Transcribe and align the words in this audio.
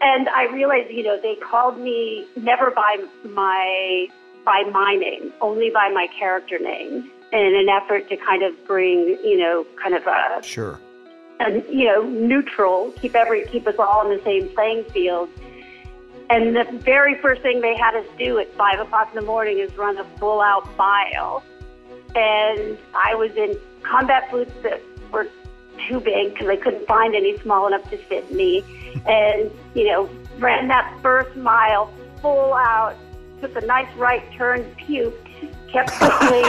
and 0.00 0.28
I 0.28 0.44
realized, 0.52 0.90
you 0.90 1.02
know, 1.02 1.20
they 1.20 1.34
called 1.36 1.78
me 1.78 2.26
never 2.36 2.70
by 2.70 3.04
my 3.24 4.08
by 4.44 4.62
my 4.72 4.94
name, 4.94 5.32
only 5.40 5.70
by 5.70 5.90
my 5.92 6.06
character 6.18 6.58
name, 6.58 7.10
in 7.32 7.54
an 7.54 7.68
effort 7.68 8.08
to 8.08 8.16
kind 8.16 8.42
of 8.42 8.52
bring, 8.66 9.18
you 9.22 9.36
know, 9.38 9.66
kind 9.82 9.94
of 9.94 10.06
a 10.06 10.42
Sure. 10.42 10.78
and 11.40 11.62
you 11.68 11.84
know 11.84 12.02
neutral 12.02 12.92
keep 13.00 13.14
every 13.14 13.46
keep 13.46 13.66
us 13.66 13.74
all 13.78 14.00
on 14.04 14.08
the 14.16 14.22
same 14.24 14.48
playing 14.54 14.84
field 14.90 15.28
and 16.30 16.54
the 16.56 16.64
very 16.82 17.14
first 17.22 17.42
thing 17.42 17.60
they 17.60 17.76
had 17.76 17.94
us 17.94 18.06
do 18.18 18.38
at 18.38 18.52
five 18.54 18.80
o'clock 18.80 19.08
in 19.10 19.14
the 19.20 19.24
morning 19.24 19.58
is 19.58 19.72
run 19.76 19.96
a 19.98 20.04
full 20.18 20.40
out 20.40 20.66
mile 20.76 21.42
and 22.16 22.76
i 22.94 23.14
was 23.14 23.30
in 23.36 23.56
combat 23.82 24.28
boots 24.32 24.52
that 24.62 24.80
were 25.12 25.28
too 25.88 26.00
big 26.00 26.32
because 26.32 26.48
i 26.48 26.56
couldn't 26.56 26.86
find 26.86 27.14
any 27.14 27.36
small 27.38 27.66
enough 27.66 27.88
to 27.90 27.96
fit 27.96 28.30
me 28.32 28.62
and 29.06 29.50
you 29.74 29.86
know 29.86 30.08
ran 30.38 30.68
that 30.68 30.96
first 31.02 31.34
mile 31.36 31.92
full 32.20 32.54
out 32.54 32.94
took 33.40 33.56
a 33.56 33.66
nice 33.66 33.92
right 33.96 34.30
turn 34.32 34.62
puked 34.76 35.14
kept 35.70 35.98
going 36.00 36.44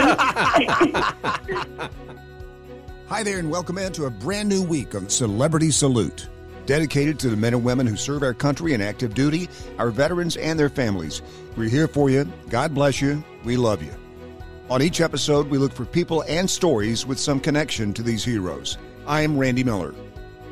Hi 3.10 3.24
there, 3.24 3.40
and 3.40 3.50
welcome 3.50 3.80
into 3.80 4.06
a 4.06 4.12
brand 4.12 4.50
new 4.50 4.62
week 4.62 4.94
of 4.94 5.12
Celebrity 5.12 5.72
Salute, 5.72 6.28
dedicated 6.68 7.18
to 7.18 7.32
the 7.32 7.36
men 7.36 7.56
and 7.56 7.64
women 7.64 7.88
who 7.88 7.98
serve 7.98 8.22
our 8.22 8.36
country 8.36 8.74
in 8.76 8.82
active 8.82 9.16
duty, 9.16 9.50
our 9.80 9.90
veterans, 9.90 10.38
and 10.38 10.60
their 10.60 10.70
families. 10.70 11.24
We're 11.58 11.70
here 11.70 11.88
for 11.88 12.12
you. 12.12 12.32
God 12.50 12.76
bless 12.76 13.02
you. 13.02 13.24
We 13.44 13.58
love 13.58 13.82
you. 13.82 13.92
On 14.70 14.84
each 14.84 15.02
episode, 15.02 15.50
we 15.50 15.58
look 15.58 15.74
for 15.74 15.86
people 15.86 16.24
and 16.28 16.48
stories 16.48 17.08
with 17.08 17.20
some 17.20 17.40
connection 17.40 17.96
to 17.96 18.04
these 18.04 18.24
heroes. 18.24 18.78
I 19.10 19.22
am 19.22 19.40
Randy 19.40 19.64
Miller. 19.64 19.96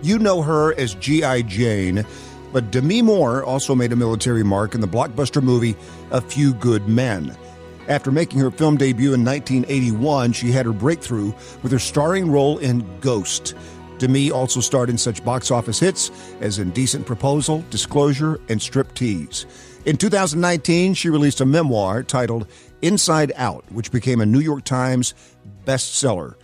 You 0.02 0.18
know 0.18 0.42
her 0.42 0.74
as 0.80 0.96
G.I. 0.96 1.44
Jane, 1.44 2.04
but 2.52 2.72
Demi 2.72 3.04
Moore 3.04 3.44
also 3.44 3.76
made 3.76 3.94
a 3.94 3.96
military 3.96 4.44
mark 4.44 4.74
in 4.74 4.82
the 4.82 4.88
blockbuster 4.88 5.44
movie 5.44 5.76
A 6.10 6.20
Few 6.20 6.56
Good 6.56 6.88
Men. 6.88 7.38
After 7.88 8.12
making 8.12 8.40
her 8.40 8.50
film 8.50 8.76
debut 8.76 9.14
in 9.14 9.24
1981, 9.24 10.34
she 10.34 10.52
had 10.52 10.66
her 10.66 10.74
breakthrough 10.74 11.34
with 11.62 11.72
her 11.72 11.78
starring 11.78 12.32
role 12.32 12.58
in 12.58 12.84
Ghost. 13.00 13.54
Demi 14.00 14.32
also 14.32 14.60
starred 14.60 14.90
in 14.90 14.98
such 14.98 15.24
box 15.24 15.52
office 15.52 15.80
hits 15.80 16.10
as 16.42 16.58
Indecent 16.58 17.06
Proposal, 17.06 17.64
Disclosure, 17.70 18.40
and 18.50 18.60
Striptease. 18.60 19.46
In 19.86 19.98
2019, 19.98 20.96
she 20.96 21.12
released 21.12 21.42
a 21.42 21.46
memoir 21.46 22.02
titled 22.02 22.48
Inside 22.82 23.34
Out, 23.36 23.72
which 23.72 23.92
became 23.92 24.20
a 24.20 24.26
New 24.26 24.40
York 24.40 24.64
Times 24.64 25.14
bestseller. 25.64 26.38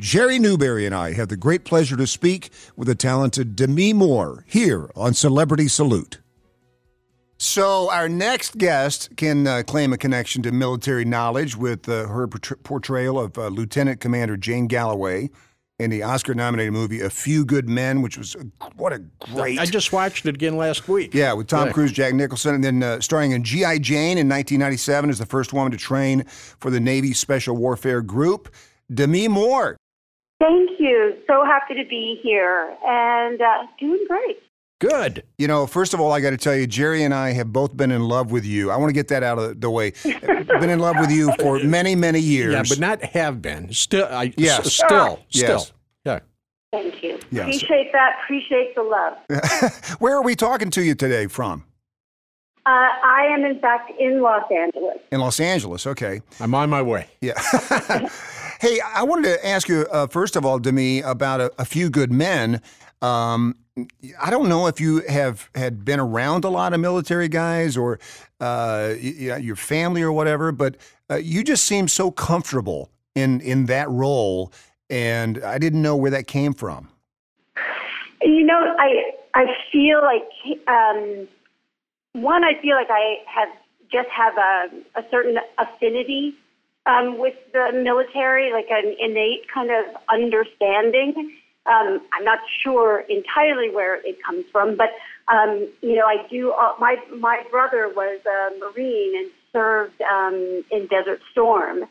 Jerry 0.00 0.38
Newberry 0.38 0.86
and 0.86 0.94
I 0.94 1.12
have 1.12 1.28
the 1.28 1.36
great 1.36 1.64
pleasure 1.64 1.94
to 1.96 2.06
speak 2.06 2.50
with 2.74 2.88
the 2.88 2.94
talented 2.94 3.54
Demi 3.54 3.92
Moore 3.92 4.44
here 4.48 4.90
on 4.96 5.12
Celebrity 5.12 5.68
Salute. 5.68 6.20
So, 7.36 7.90
our 7.90 8.08
next 8.08 8.56
guest 8.58 9.16
can 9.16 9.46
uh, 9.46 9.62
claim 9.66 9.92
a 9.92 9.98
connection 9.98 10.42
to 10.42 10.52
military 10.52 11.04
knowledge 11.04 11.56
with 11.56 11.88
uh, 11.88 12.06
her 12.06 12.26
portrayal 12.28 13.18
of 13.20 13.36
uh, 13.38 13.48
Lieutenant 13.48 14.00
Commander 14.00 14.36
Jane 14.36 14.66
Galloway 14.66 15.28
in 15.78 15.90
the 15.90 16.02
Oscar 16.02 16.34
nominated 16.34 16.72
movie 16.74 17.00
A 17.00 17.08
Few 17.08 17.44
Good 17.44 17.68
Men, 17.68 18.00
which 18.02 18.16
was 18.18 18.34
a, 18.36 18.40
what 18.76 18.92
a 18.92 18.98
great. 19.20 19.58
I 19.58 19.64
just 19.66 19.92
watched 19.92 20.26
it 20.26 20.34
again 20.34 20.56
last 20.56 20.86
week. 20.88 21.14
yeah, 21.14 21.32
with 21.34 21.46
Tom 21.46 21.66
Yeah. 21.68 21.72
Cruise, 21.72 21.92
Jack 21.92 22.12
Nicholson, 22.14 22.54
and 22.54 22.64
then 22.64 22.82
uh, 22.82 23.00
starring 23.00 23.32
in 23.32 23.42
G.I. 23.42 23.78
Jane 23.78 24.18
in 24.18 24.28
1997 24.28 25.08
as 25.10 25.18
the 25.18 25.26
first 25.26 25.52
woman 25.54 25.72
to 25.72 25.78
train 25.78 26.24
for 26.24 26.70
the 26.70 26.80
Navy 26.80 27.12
Special 27.14 27.54
Warfare 27.56 28.02
Group. 28.02 28.50
Demi 28.92 29.28
Moore. 29.28 29.76
Thank 30.40 30.80
you. 30.80 31.16
So 31.26 31.44
happy 31.44 31.74
to 31.74 31.84
be 31.88 32.18
here 32.22 32.74
and 32.86 33.40
uh, 33.40 33.66
doing 33.78 34.04
great. 34.08 34.38
Good. 34.80 35.22
You 35.36 35.46
know, 35.46 35.66
first 35.66 35.92
of 35.92 36.00
all, 36.00 36.10
I 36.10 36.20
got 36.20 36.30
to 36.30 36.38
tell 36.38 36.56
you, 36.56 36.66
Jerry 36.66 37.02
and 37.04 37.12
I 37.12 37.32
have 37.32 37.52
both 37.52 37.76
been 37.76 37.90
in 37.90 38.02
love 38.08 38.32
with 38.32 38.46
you. 38.46 38.70
I 38.70 38.76
want 38.78 38.88
to 38.88 38.94
get 38.94 39.08
that 39.08 39.22
out 39.22 39.38
of 39.38 39.60
the 39.60 39.68
way. 39.70 39.92
been 40.02 40.70
in 40.70 40.78
love 40.78 40.96
with 40.98 41.10
you 41.10 41.30
for 41.38 41.58
many, 41.58 41.94
many 41.94 42.20
years. 42.20 42.54
Yeah, 42.54 42.62
but 42.66 42.78
not 42.80 43.04
have 43.04 43.42
been. 43.42 43.70
Still, 43.74 44.06
I, 44.10 44.32
Yes. 44.38 44.60
s- 44.60 44.72
still, 44.76 45.20
Yes. 45.28 45.64
still. 45.66 45.76
Yeah. 46.06 46.20
Thank 46.72 47.02
you. 47.02 47.18
Yes. 47.30 47.42
Appreciate 47.56 47.92
that. 47.92 48.16
Appreciate 48.24 48.74
the 48.74 48.82
love. 48.82 49.18
Where 50.00 50.16
are 50.16 50.22
we 50.22 50.34
talking 50.34 50.70
to 50.70 50.82
you 50.82 50.94
today 50.94 51.26
from? 51.26 51.64
Uh, 52.64 52.70
I 52.70 53.26
am, 53.30 53.44
in 53.44 53.60
fact, 53.60 53.90
in 53.98 54.22
Los 54.22 54.44
Angeles. 54.50 54.98
In 55.12 55.20
Los 55.20 55.40
Angeles. 55.40 55.86
Okay. 55.86 56.22
I'm 56.40 56.54
on 56.54 56.70
my 56.70 56.80
way. 56.80 57.06
Yeah. 57.20 57.38
hey, 58.60 58.78
I 58.80 59.02
wanted 59.02 59.30
to 59.30 59.46
ask 59.46 59.68
you, 59.68 59.86
uh, 59.90 60.06
first 60.06 60.36
of 60.36 60.44
all, 60.44 60.58
Demi, 60.58 61.00
about 61.00 61.40
a, 61.40 61.50
a 61.58 61.64
few 61.64 61.88
good 61.88 62.12
men. 62.12 62.60
Um, 63.00 63.56
I 64.20 64.28
don't 64.28 64.48
know 64.48 64.66
if 64.66 64.80
you 64.80 65.00
have 65.08 65.48
had 65.54 65.84
been 65.84 65.98
around 65.98 66.44
a 66.44 66.50
lot 66.50 66.74
of 66.74 66.80
military 66.80 67.28
guys 67.28 67.76
or 67.76 67.98
uh, 68.40 68.94
your 69.00 69.56
family 69.56 70.02
or 70.02 70.12
whatever, 70.12 70.52
but 70.52 70.76
uh, 71.10 71.16
you 71.16 71.42
just 71.42 71.64
seem 71.64 71.88
so 71.88 72.10
comfortable 72.10 72.90
in 73.14 73.40
in 73.40 73.66
that 73.66 73.88
role, 73.88 74.52
and 74.90 75.42
I 75.42 75.56
didn't 75.58 75.80
know 75.80 75.96
where 75.96 76.10
that 76.10 76.26
came 76.26 76.52
from. 76.52 76.88
You 78.20 78.44
know, 78.44 78.76
I 78.78 79.12
I 79.34 79.46
feel 79.72 80.02
like 80.02 80.28
um, 80.68 81.26
one, 82.12 82.44
I 82.44 82.60
feel 82.60 82.76
like 82.76 82.90
I 82.90 83.16
have 83.26 83.48
just 83.90 84.08
have 84.10 84.36
a, 84.36 85.00
a 85.00 85.04
certain 85.10 85.38
affinity 85.58 86.34
um, 86.86 87.18
with 87.18 87.34
the 87.52 87.72
military, 87.72 88.52
like 88.52 88.70
an 88.70 88.94
innate 88.98 89.46
kind 89.52 89.70
of 89.70 89.96
understanding. 90.12 91.36
Um, 91.66 92.00
I'm 92.12 92.24
not 92.24 92.38
sure 92.62 93.04
entirely 93.08 93.70
where 93.70 93.96
it 94.06 94.22
comes 94.24 94.44
from, 94.50 94.76
but 94.76 94.90
um, 95.28 95.68
you 95.82 95.94
know, 95.94 96.06
I 96.06 96.26
do. 96.28 96.52
Uh, 96.52 96.74
my 96.80 96.96
my 97.18 97.42
brother 97.50 97.88
was 97.94 98.20
a 98.26 98.58
Marine 98.58 99.16
and 99.16 99.30
served 99.52 100.00
um, 100.02 100.64
in 100.70 100.86
Desert 100.86 101.20
Storm, 101.32 101.84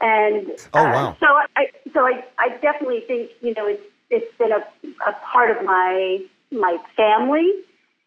and 0.00 0.46
Oh, 0.74 0.80
uh, 0.80 0.92
wow. 0.92 1.16
so 1.18 1.26
I 1.56 1.66
so 1.94 2.00
I, 2.00 2.24
I 2.38 2.48
definitely 2.60 3.00
think 3.06 3.30
you 3.40 3.54
know 3.54 3.66
it's 3.66 3.82
it's 4.10 4.38
been 4.38 4.52
a, 4.52 4.62
a 5.08 5.12
part 5.32 5.56
of 5.56 5.64
my 5.64 6.18
my 6.52 6.76
family 6.94 7.50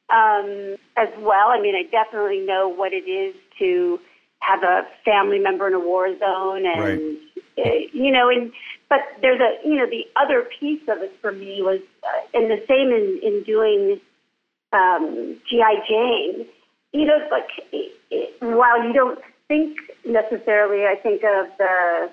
um, 0.09 0.77
as 0.95 1.09
well. 1.19 1.49
I 1.49 1.59
mean, 1.59 1.75
I 1.75 1.83
definitely 1.89 2.39
know 2.45 2.69
what 2.69 2.93
it 2.93 3.09
is 3.09 3.35
to 3.59 3.99
have 4.39 4.63
a 4.63 4.87
family 5.05 5.39
member 5.39 5.67
in 5.67 5.73
a 5.73 5.79
war 5.79 6.07
zone, 6.17 6.65
and 6.65 6.81
Right. 6.81 7.17
uh, 7.57 7.79
you 7.91 8.11
know, 8.11 8.29
and 8.29 8.51
but 8.89 8.99
there's 9.21 9.39
a 9.39 9.67
you 9.67 9.75
know 9.75 9.85
the 9.85 10.05
other 10.15 10.47
piece 10.59 10.81
of 10.87 10.99
it 10.99 11.13
for 11.21 11.31
me 11.31 11.61
was, 11.61 11.81
uh, 12.03 12.37
and 12.37 12.49
the 12.49 12.63
same 12.67 12.89
in 12.89 13.19
in 13.21 13.43
doing 13.43 13.99
um, 14.73 15.39
GI 15.49 15.81
Jane. 15.87 16.45
You 16.91 17.05
know, 17.05 17.27
like 17.31 17.49
it, 17.71 17.93
it, 18.09 18.41
while 18.41 18.83
you 18.83 18.93
don't 18.93 19.19
think 19.47 19.77
necessarily, 20.05 20.85
I 20.85 20.95
think 20.95 21.23
of 21.23 21.47
the 21.57 22.09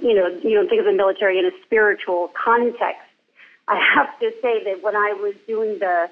you 0.00 0.14
know, 0.14 0.28
you 0.42 0.54
don't 0.54 0.68
think 0.68 0.80
of 0.80 0.86
the 0.86 0.92
military 0.92 1.38
in 1.38 1.44
a 1.44 1.50
spiritual 1.64 2.30
context. 2.34 3.02
I 3.68 3.80
have 3.94 4.18
to 4.20 4.30
say 4.42 4.62
that 4.64 4.82
when 4.82 4.96
I 4.96 5.12
was 5.20 5.34
doing 5.46 5.78
the 5.78 6.08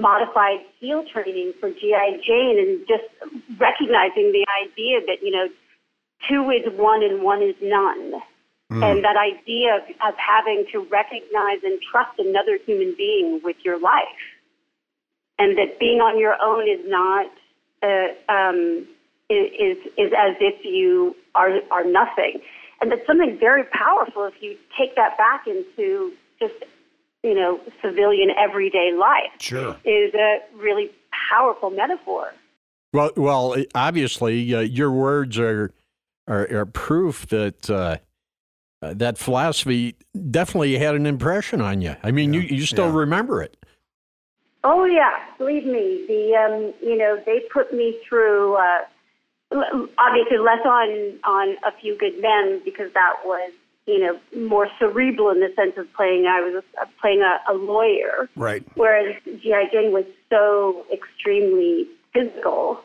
modified 0.00 0.60
SEAL 0.80 1.04
training 1.12 1.52
for 1.60 1.70
GI 1.70 2.22
Jane 2.26 2.58
and 2.58 2.86
just 2.86 3.04
recognizing 3.58 4.32
the 4.32 4.46
idea 4.64 5.00
that, 5.06 5.22
you 5.22 5.30
know, 5.30 5.48
two 6.28 6.50
is 6.50 6.72
one 6.78 7.02
and 7.02 7.22
one 7.22 7.42
is 7.42 7.54
none. 7.62 8.14
And 8.68 9.04
that 9.04 9.16
idea 9.16 9.76
of, 9.76 9.82
of 10.08 10.18
having 10.18 10.66
to 10.72 10.80
recognize 10.90 11.62
and 11.62 11.80
trust 11.80 12.18
another 12.18 12.58
human 12.66 12.94
being 12.96 13.40
with 13.44 13.56
your 13.64 13.78
life. 13.78 14.02
And 15.38 15.56
that 15.56 15.78
being 15.78 16.00
on 16.00 16.18
your 16.18 16.34
own 16.42 16.68
is 16.68 16.80
not, 16.84 17.30
uh, 17.82 18.32
um, 18.32 18.86
is, 19.30 19.78
is 19.96 20.12
as 20.18 20.34
if 20.40 20.64
you 20.64 21.14
are, 21.34 21.60
are 21.70 21.84
nothing 21.84 22.40
and 22.80 22.90
that's 22.90 23.06
something 23.06 23.38
very 23.38 23.64
powerful 23.64 24.24
if 24.24 24.34
you 24.40 24.56
take 24.76 24.96
that 24.96 25.16
back 25.16 25.46
into 25.46 26.12
just 26.38 26.54
you 27.22 27.34
know 27.34 27.60
civilian 27.82 28.30
everyday 28.38 28.92
life 28.98 29.32
Sure. 29.40 29.76
is 29.84 30.14
a 30.14 30.38
really 30.56 30.90
powerful 31.30 31.70
metaphor 31.70 32.32
Well, 32.92 33.10
well, 33.16 33.56
obviously, 33.74 34.54
uh, 34.54 34.60
your 34.60 34.90
words 34.90 35.38
are 35.38 35.72
are, 36.28 36.46
are 36.52 36.66
proof 36.66 37.26
that 37.28 37.68
uh, 37.70 37.96
uh, 38.82 38.94
that 38.94 39.18
philosophy 39.18 39.96
definitely 40.30 40.78
had 40.78 40.94
an 40.94 41.06
impression 41.06 41.60
on 41.60 41.80
you. 41.82 41.96
I 42.02 42.10
mean, 42.10 42.32
you 42.34 42.40
you 42.40 42.64
still 42.66 42.88
yeah. 42.90 42.98
remember 42.98 43.42
it. 43.42 43.56
oh 44.64 44.84
yeah 44.84 45.12
believe 45.38 45.64
me 45.66 46.04
the 46.08 46.34
um 46.42 46.72
you 46.82 46.96
know 46.96 47.20
they 47.26 47.40
put 47.52 47.72
me 47.72 47.98
through 48.08 48.56
uh 48.56 48.82
obviously 49.98 50.38
less 50.38 50.64
on 50.64 50.88
on 51.24 51.56
a 51.64 51.72
few 51.80 51.96
good 51.98 52.20
men 52.20 52.60
because 52.64 52.90
that 52.94 53.14
was 53.24 53.52
you 53.86 53.98
know 54.00 54.18
more 54.48 54.68
cerebral 54.78 55.30
in 55.30 55.40
the 55.40 55.52
sense 55.54 55.76
of 55.76 55.92
playing 55.94 56.26
i 56.26 56.40
was 56.40 56.62
uh, 56.80 56.86
playing 57.00 57.22
a, 57.22 57.52
a 57.52 57.54
lawyer 57.54 58.28
Right. 58.36 58.64
whereas 58.74 59.14
GI 59.24 59.68
Jane 59.72 59.92
was 59.92 60.04
so 60.30 60.84
extremely 60.92 61.86
physical. 62.16 62.80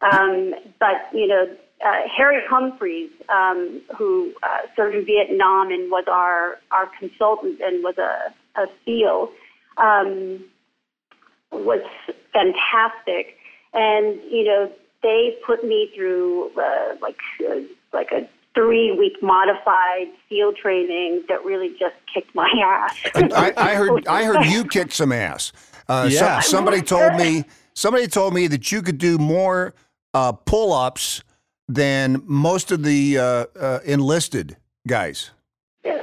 Um, 0.00 0.54
but 0.78 1.08
you 1.12 1.26
know, 1.26 1.46
uh, 1.84 2.00
Harry 2.16 2.40
Humphries, 2.48 3.10
um, 3.28 3.80
who 3.96 4.32
uh, 4.42 4.58
served 4.76 4.94
in 4.96 5.04
Vietnam 5.04 5.70
and 5.70 5.90
was 5.90 6.04
our 6.08 6.58
our 6.70 6.88
consultant 6.98 7.60
and 7.60 7.82
was 7.82 7.96
a, 7.98 8.32
a 8.60 8.66
SEAL, 8.84 9.30
um, 9.76 10.44
was 11.50 11.82
fantastic, 12.32 13.36
and 13.74 14.20
you 14.30 14.44
know 14.44 14.70
they 15.02 15.36
put 15.44 15.64
me 15.64 15.90
through 15.94 16.50
uh, 16.56 16.94
like 17.00 17.18
uh, 17.48 17.60
like 17.92 18.12
a 18.12 18.28
three 18.58 18.90
week 18.92 19.22
modified 19.22 20.08
field 20.28 20.56
training 20.56 21.22
that 21.28 21.44
really 21.44 21.70
just 21.78 21.94
kicked 22.12 22.34
my 22.34 22.48
ass. 22.64 22.96
I, 23.14 23.52
I, 23.56 23.74
heard 23.76 24.06
I 24.08 24.24
heard 24.24 24.46
you 24.46 24.64
kick 24.64 24.90
some 24.92 25.12
ass. 25.12 25.52
Uh, 25.88 26.08
Yeah. 26.10 26.40
so- 26.40 26.50
somebody 26.50 26.82
told 26.82 27.14
me 27.14 27.44
somebody 27.74 28.08
told 28.08 28.34
me 28.34 28.48
that 28.48 28.72
you 28.72 28.82
could 28.82 28.98
do 28.98 29.16
more 29.18 29.74
uh, 30.12 30.32
pull 30.32 30.72
ups 30.72 31.22
than 31.68 32.22
most 32.26 32.72
of 32.72 32.82
the 32.82 33.18
uh, 33.18 33.22
uh, 33.60 33.78
enlisted 33.84 34.56
guys. 34.86 35.30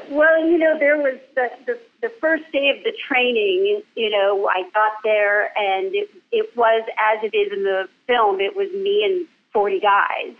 Well, 0.09 0.47
you 0.47 0.57
know, 0.57 0.79
there 0.79 0.97
was 0.97 1.19
the, 1.35 1.49
the 1.65 1.79
the 2.01 2.09
first 2.21 2.43
day 2.53 2.69
of 2.69 2.83
the 2.83 2.93
training. 3.07 3.81
You 3.95 4.09
know, 4.09 4.47
I 4.47 4.61
got 4.73 4.93
there, 5.03 5.45
and 5.57 5.93
it 5.93 6.09
it 6.31 6.55
was 6.55 6.83
as 6.97 7.23
it 7.23 7.35
is 7.35 7.51
in 7.51 7.63
the 7.63 7.89
film. 8.07 8.39
It 8.39 8.55
was 8.55 8.69
me 8.71 9.03
and 9.03 9.27
forty 9.51 9.79
guys, 9.81 10.35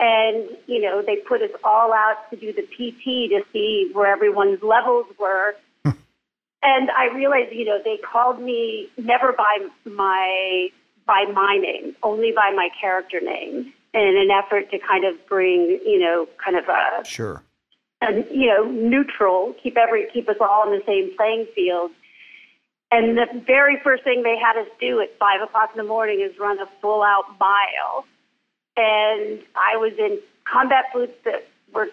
and 0.00 0.48
you 0.66 0.80
know, 0.80 1.02
they 1.06 1.16
put 1.16 1.42
us 1.42 1.50
all 1.62 1.92
out 1.92 2.28
to 2.30 2.36
do 2.36 2.52
the 2.52 2.62
PT 2.62 3.30
to 3.30 3.42
see 3.52 3.90
where 3.92 4.12
everyone's 4.12 4.62
levels 4.62 5.06
were. 5.18 5.54
and 5.84 6.90
I 6.90 7.14
realized, 7.14 7.52
you 7.52 7.64
know, 7.64 7.78
they 7.84 7.98
called 7.98 8.40
me 8.40 8.88
never 8.96 9.32
by 9.32 9.58
my 9.84 10.68
by 11.06 11.26
my 11.32 11.58
name, 11.60 11.94
only 12.02 12.32
by 12.32 12.50
my 12.54 12.70
character 12.80 13.20
name, 13.20 13.72
in 13.92 14.16
an 14.16 14.30
effort 14.30 14.70
to 14.70 14.78
kind 14.78 15.04
of 15.04 15.14
bring, 15.26 15.78
you 15.84 16.00
know, 16.00 16.26
kind 16.42 16.56
of 16.56 16.64
a 16.68 17.04
Sure. 17.04 17.42
and 18.00 18.24
you 18.30 18.46
know 18.46 18.64
neutral, 18.64 19.54
keep 19.62 19.76
every 19.76 20.06
keep 20.12 20.28
us 20.28 20.36
all 20.40 20.62
on 20.66 20.70
the 20.70 20.82
same 20.86 21.14
playing 21.16 21.46
field. 21.54 21.90
And 22.90 23.18
the 23.18 23.26
very 23.44 23.80
first 23.82 24.04
thing 24.04 24.22
they 24.22 24.38
had 24.38 24.56
us 24.60 24.68
do 24.80 25.00
at 25.00 25.16
five 25.18 25.42
o'clock 25.42 25.70
in 25.74 25.78
the 25.78 25.88
morning 25.88 26.20
is 26.20 26.38
run 26.38 26.58
a 26.60 26.66
full 26.80 27.02
out 27.02 27.24
mile. 27.40 28.04
And 28.76 29.40
I 29.54 29.76
was 29.76 29.92
in 29.98 30.18
combat 30.50 30.86
boots 30.92 31.14
that 31.24 31.46
were 31.72 31.88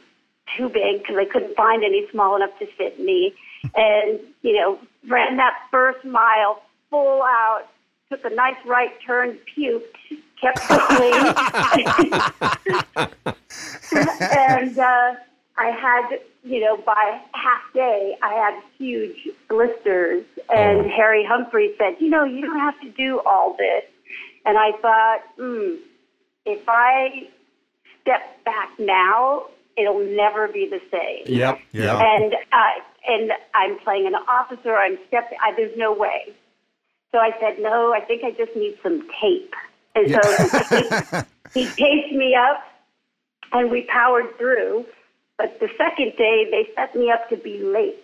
too 0.58 0.70
big 0.70 1.00
because 1.02 1.18
I 1.18 1.26
couldn't 1.26 1.56
find 1.56 1.84
any 1.84 2.08
small 2.12 2.36
enough 2.36 2.58
to 2.60 2.66
fit 2.78 3.00
me. 3.00 3.34
And 3.76 4.20
you 4.42 4.54
know, 4.54 4.80
ran 5.08 5.38
that 5.38 5.54
first 5.70 6.04
mile 6.04 6.64
full 6.90 7.22
out, 7.22 7.68
took 8.10 8.26
a 8.26 8.32
nice 8.32 8.56
right 8.66 8.90
turn, 9.06 9.38
puked, 9.56 9.84
kept 10.42 10.68
going. 10.68 11.14
and 13.94 14.78
uh, 14.80 15.16
I 15.58 15.70
had, 15.70 16.20
you 16.44 16.60
know, 16.60 16.78
by 16.78 17.22
half 17.34 17.62
day, 17.74 18.18
I 18.22 18.34
had 18.34 18.62
huge 18.78 19.30
blisters. 19.48 20.26
And 20.50 20.90
Harry 20.90 21.24
Humphrey 21.24 21.74
said, 21.78 21.96
you 22.00 22.10
know, 22.10 22.24
you 22.24 22.42
don't 22.42 22.60
have 22.60 22.80
to 22.82 22.90
do 22.90 23.22
all 23.26 23.56
this. 23.58 23.84
And 24.46 24.58
I 24.58 24.72
thought, 24.82 25.20
hmm, 25.38 25.76
if 26.46 26.68
I 26.68 27.30
step 28.02 28.44
back 28.44 28.70
now, 28.80 29.46
it'll 29.78 30.06
never 30.06 30.48
be 30.48 30.70
the 30.70 30.82
same. 30.92 31.24
Yep. 31.26 31.60
Yeah. 31.72 32.00
And 32.00 32.34
uh, 32.34 32.58
and 33.08 33.32
I'm 33.54 33.80
playing 33.80 34.08
an 34.08 34.16
officer. 34.16 34.76
I'm 34.76 34.98
stepping. 35.08 35.38
I, 35.44 35.54
there's 35.56 35.78
no 35.78 35.94
way. 35.94 36.34
So 37.12 37.18
I 37.18 37.32
said, 37.40 37.60
no. 37.60 37.94
I 37.94 38.02
think 38.02 38.24
I 38.24 38.32
just 38.32 38.56
need 38.56 38.78
some 38.82 39.08
tape. 39.22 39.54
And 39.96 40.10
so 40.12 41.24
he, 41.54 41.66
he 41.66 41.66
taped 41.68 42.14
me 42.14 42.36
up, 42.36 42.64
and 43.52 43.70
we 43.70 43.82
powered 43.84 44.38
through. 44.38 44.86
But 45.38 45.60
the 45.60 45.70
second 45.78 46.14
day, 46.18 46.48
they 46.50 46.70
set 46.76 46.96
me 46.96 47.12
up 47.12 47.28
to 47.30 47.38
be 47.38 47.62
late. 47.64 48.00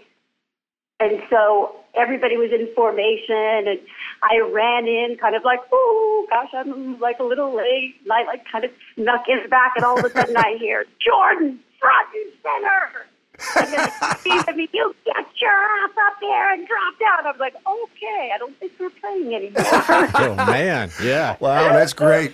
And 0.99 1.21
so 1.29 1.75
everybody 1.97 2.37
was 2.37 2.51
in 2.51 2.67
formation, 2.75 3.67
and 3.67 3.79
I 4.23 4.39
ran 4.51 4.87
in, 4.87 5.17
kind 5.19 5.35
of 5.35 5.43
like, 5.43 5.59
oh 5.71 6.27
gosh, 6.29 6.49
I'm 6.53 6.99
like 6.99 7.19
a 7.19 7.23
little 7.23 7.55
late. 7.55 7.95
And 8.03 8.11
I 8.11 8.23
like 8.23 8.43
kind 8.51 8.63
of 8.65 8.71
snuck 8.95 9.25
in 9.27 9.49
back, 9.49 9.73
and 9.75 9.85
all 9.85 9.99
of 9.99 10.05
a 10.05 10.09
sudden 10.09 10.37
I 10.37 10.57
hear 10.59 10.85
Jordan 11.03 11.59
front 11.79 12.07
and 12.13 12.33
center. 12.43 13.07
And 13.55 13.73
then 13.73 14.17
Steve, 14.19 14.43
I 14.47 14.53
mean, 14.55 14.67
you 14.73 14.95
get 15.05 15.25
your 15.39 15.51
ass 15.51 15.91
up 16.07 16.19
there 16.19 16.53
and 16.53 16.67
drop 16.67 16.99
down. 16.99 17.33
I'm 17.33 17.39
like, 17.39 17.53
okay, 17.55 18.31
I 18.33 18.37
don't 18.39 18.57
think 18.59 18.71
we're 18.79 18.89
playing 18.89 19.33
anymore. 19.33 19.63
Oh 20.19 20.35
man, 20.35 20.89
yeah. 21.03 21.37
Wow, 21.39 21.73
that's 21.73 21.93
great. 21.93 22.33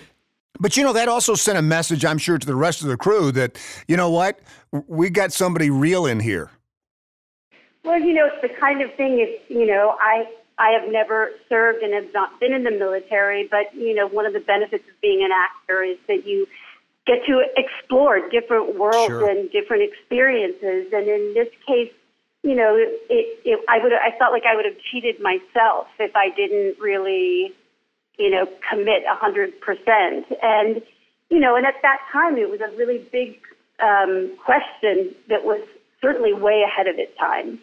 But 0.60 0.76
you 0.76 0.84
know, 0.84 0.92
that 0.92 1.08
also 1.08 1.34
sent 1.34 1.58
a 1.58 1.62
message, 1.62 2.04
I'm 2.04 2.18
sure, 2.18 2.38
to 2.38 2.46
the 2.46 2.54
rest 2.54 2.82
of 2.82 2.88
the 2.88 2.96
crew 2.96 3.32
that, 3.32 3.58
you 3.88 3.96
know 3.96 4.10
what, 4.10 4.38
we 4.86 5.10
got 5.10 5.32
somebody 5.32 5.68
real 5.68 6.06
in 6.06 6.20
here. 6.20 6.50
Well, 7.84 8.00
you 8.00 8.14
know, 8.14 8.26
it's 8.26 8.40
the 8.40 8.48
kind 8.48 8.80
of 8.82 8.92
thing. 8.94 9.20
If 9.20 9.50
you 9.50 9.66
know, 9.66 9.96
I 10.00 10.26
I 10.58 10.70
have 10.70 10.90
never 10.90 11.30
served 11.48 11.82
and 11.82 11.92
have 11.92 12.12
not 12.14 12.40
been 12.40 12.52
in 12.52 12.64
the 12.64 12.70
military, 12.70 13.46
but 13.46 13.74
you 13.74 13.94
know, 13.94 14.08
one 14.08 14.26
of 14.26 14.32
the 14.32 14.40
benefits 14.40 14.84
of 14.88 15.00
being 15.00 15.22
an 15.22 15.30
actor 15.32 15.82
is 15.82 15.98
that 16.08 16.26
you 16.26 16.46
get 17.06 17.24
to 17.26 17.42
explore 17.56 18.28
different 18.30 18.76
worlds 18.76 19.08
Sure. 19.08 19.28
and 19.28 19.50
different 19.50 19.82
experiences. 19.82 20.92
And 20.92 21.06
in 21.06 21.34
this 21.34 21.48
case, 21.66 21.92
you 22.42 22.54
know, 22.54 22.74
it, 22.76 23.00
it 23.44 23.60
I 23.68 23.78
would 23.82 23.92
I 23.92 24.16
felt 24.18 24.32
like 24.32 24.44
I 24.46 24.56
would 24.56 24.64
have 24.64 24.78
cheated 24.90 25.20
myself 25.20 25.88
if 25.98 26.16
I 26.16 26.30
didn't 26.30 26.78
really, 26.80 27.52
you 28.18 28.30
know, 28.30 28.48
commit 28.70 29.02
a 29.10 29.14
hundred 29.14 29.60
percent. 29.60 30.26
And 30.42 30.80
you 31.30 31.38
know, 31.40 31.56
and 31.56 31.66
at 31.66 31.74
that 31.82 31.98
time, 32.10 32.38
it 32.38 32.48
was 32.48 32.60
a 32.60 32.70
really 32.76 32.98
big 33.12 33.40
um, 33.80 34.30
question 34.42 35.14
that 35.28 35.44
was 35.44 35.60
certainly 36.00 36.32
way 36.32 36.62
ahead 36.66 36.86
of 36.86 36.98
its 36.98 37.14
time. 37.18 37.58